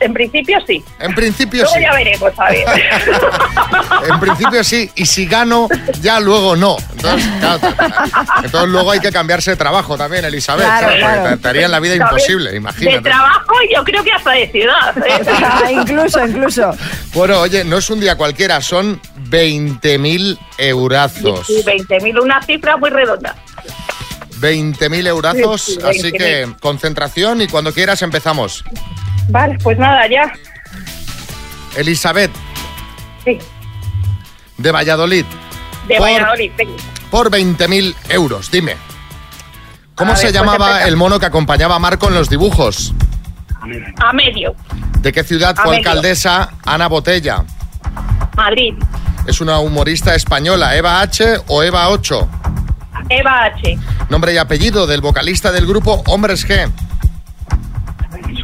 [0.00, 0.84] En principio sí.
[1.00, 1.82] En principio Luego sí.
[1.82, 2.66] ya veremos, a ver.
[4.12, 5.68] En principio sí, y si gano,
[6.00, 6.76] ya luego no.
[6.92, 7.60] Entonces, claro,
[8.44, 10.64] entonces luego hay que cambiarse de trabajo también, Elizabeth.
[10.66, 11.02] Claro, ¿sabes?
[11.02, 11.36] Porque claro.
[11.36, 12.10] Te, te harían la vida ¿Sabes?
[12.12, 13.00] imposible, De imagínate.
[13.02, 14.96] trabajo y yo creo que hasta de ciudad.
[14.98, 15.72] ¿eh?
[15.72, 16.70] incluso, incluso.
[17.14, 21.48] Bueno, oye, no es un día cualquiera, son 20.000 eurazos.
[21.50, 23.34] Y 20.000, una cifra muy redonda.
[24.40, 26.16] 20.000 eurazos, Sí, sí, así 20.000.
[26.18, 28.62] que concentración y cuando quieras empezamos.
[29.28, 30.32] Vale, pues nada, ya.
[31.76, 32.30] Elizabeth,
[33.24, 33.38] Sí,
[34.56, 35.24] de Valladolid,
[35.88, 36.52] de Por- Valladolid.
[36.56, 36.72] venga.
[37.10, 38.76] por 20.000 euros, dime.
[39.94, 42.92] ¿Cómo A se ver, pues llamaba el mono que acompañaba a Marco en los dibujos?
[44.02, 44.54] A medio.
[45.00, 45.88] ¿De qué ciudad A fue medio.
[45.90, 47.44] alcaldesa Ana Botella?
[48.36, 48.74] Madrid.
[49.26, 52.28] ¿Es una humorista española, Eva H o Eva 8?
[53.08, 53.78] Eva H.
[54.08, 56.70] Nombre y apellido del vocalista del grupo Hombres G.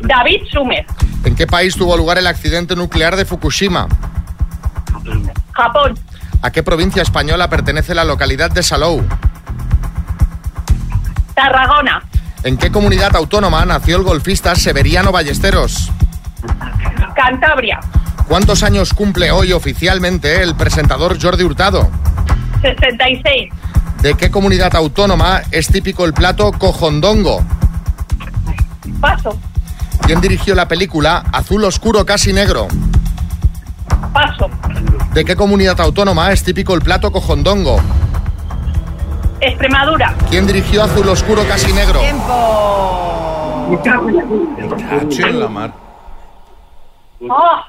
[0.02, 0.84] David Sumer.
[1.24, 3.88] ¿En qué país tuvo lugar el accidente nuclear de Fukushima?
[5.52, 5.98] Japón.
[6.42, 9.04] ¿A qué provincia española pertenece la localidad de Salou?
[11.34, 12.02] Tarragona.
[12.42, 15.90] ¿En qué comunidad autónoma nació el golfista Severiano Ballesteros?
[17.14, 17.78] Cantabria.
[18.26, 21.88] ¿Cuántos años cumple hoy oficialmente el presentador Jordi Hurtado?
[22.62, 23.52] 66.
[24.00, 27.44] ¿De qué comunidad autónoma es típico el plato cojondongo?
[29.00, 29.38] Paso.
[30.06, 32.68] ¿Quién dirigió la película Azul Oscuro Casi Negro?
[34.12, 34.50] Paso.
[35.14, 37.80] ¿De qué comunidad autónoma es típico el plato cojondongo?
[39.40, 40.14] Extremadura.
[40.30, 42.00] ¿Quién dirigió Azul Oscuro Casi Negro?
[43.82, 45.72] Cacho en la mar.
[47.28, 47.62] Oh,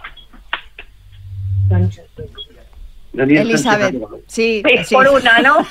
[3.15, 3.95] Elizabeth.
[4.27, 4.95] Sí, Sí, sí.
[4.95, 5.57] por una, ¿no?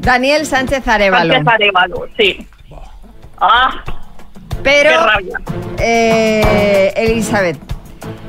[0.00, 1.32] Daniel Sánchez Arevalo.
[1.34, 2.46] Sánchez Arevalo, sí.
[3.40, 3.82] Ah,
[4.62, 5.38] Pero, qué rabia.
[5.78, 7.58] eh, Elizabeth,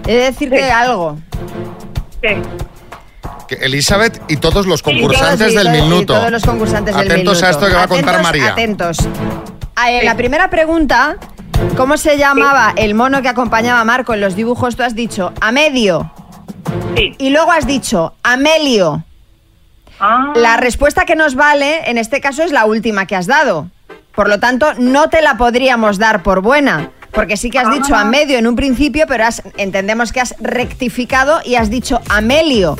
[0.07, 1.17] he de decirte algo.
[2.21, 2.29] Sí.
[3.47, 6.13] Que Elizabeth y todos los Sí, concursantes todos, sí, del todos, sí, minuto.
[6.15, 7.45] todos los concursantes del Atentos minuto.
[7.45, 8.51] a esto que va a contar Atentos, María.
[8.51, 8.97] Atentos.
[10.03, 11.17] La primera pregunta,
[11.75, 14.75] ¿cómo se llamaba el mono que acompañaba a Marco en los dibujos?
[14.75, 16.11] Tú has dicho Amedio.
[16.95, 19.03] Y luego has dicho Amelio.
[19.99, 20.33] Ah.
[20.35, 23.69] La respuesta que nos vale en este caso es la última que has dado.
[24.15, 26.91] Por lo tanto, no te la podríamos dar por buena.
[27.11, 31.41] Porque sí que has dicho Amedio en un principio, pero has- entendemos que has rectificado
[31.45, 32.75] y has dicho Amelio.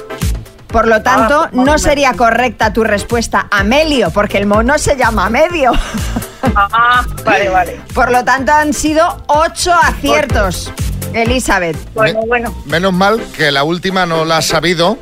[0.67, 5.71] Por lo tanto, no sería correcta tu respuesta Amelio, porque el mono se llama Amedio.
[6.55, 7.79] Ah, vale, vale.
[7.93, 10.71] Por lo tanto, han sido ocho aciertos,
[11.13, 11.77] Elizabeth.
[11.93, 12.55] Bueno, bueno.
[12.65, 14.97] Menos mal que la última no la has sabido.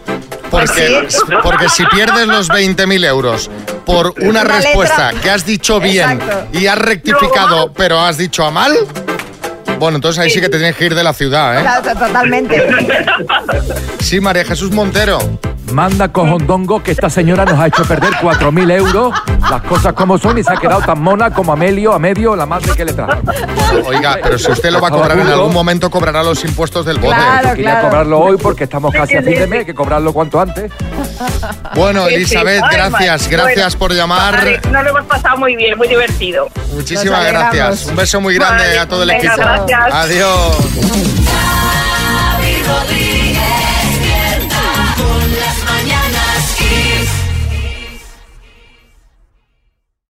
[0.51, 1.19] Porque, Pues sí.
[1.41, 3.49] porque si pierdes los 20.000 euros
[3.85, 5.21] por una, respuesta letra.
[5.21, 6.59] que has dicho bien Exacto.
[6.59, 8.73] y has rectificado, pero has dicho a mal,
[9.79, 11.61] bueno, entonces ahí sí que te tienes que ir de la ciudad, ¿eh?
[11.61, 12.67] Claro, Totalmente.
[13.99, 15.19] Sí, María Jesús Montero.
[15.71, 19.13] Manda cojondongo que esta señora nos ha hecho perder 4.000 euros,
[19.49, 22.45] las cosas como son, y se ha quedado tan mona como Amelio, a medio, la
[22.45, 23.21] madre que le trajo.
[23.85, 26.99] Oiga, pero si usted lo va a cobrar en algún momento, cobrará los impuestos del
[26.99, 27.17] bote.
[27.43, 30.39] Yo quería cobrarlo hoy porque estamos casi a fin de mes, hay que cobrarlo cuanto
[30.39, 30.71] antes.
[31.75, 32.07] Bueno.
[32.07, 34.61] Elizabeth, gracias, gracias por llamar.
[34.71, 36.47] Nos lo hemos pasado muy bien, muy divertido.
[36.73, 37.85] Muchísimas gracias.
[37.85, 39.33] Un beso muy grande a todo el equipo.
[39.37, 39.93] gracias.
[39.93, 40.57] Adiós.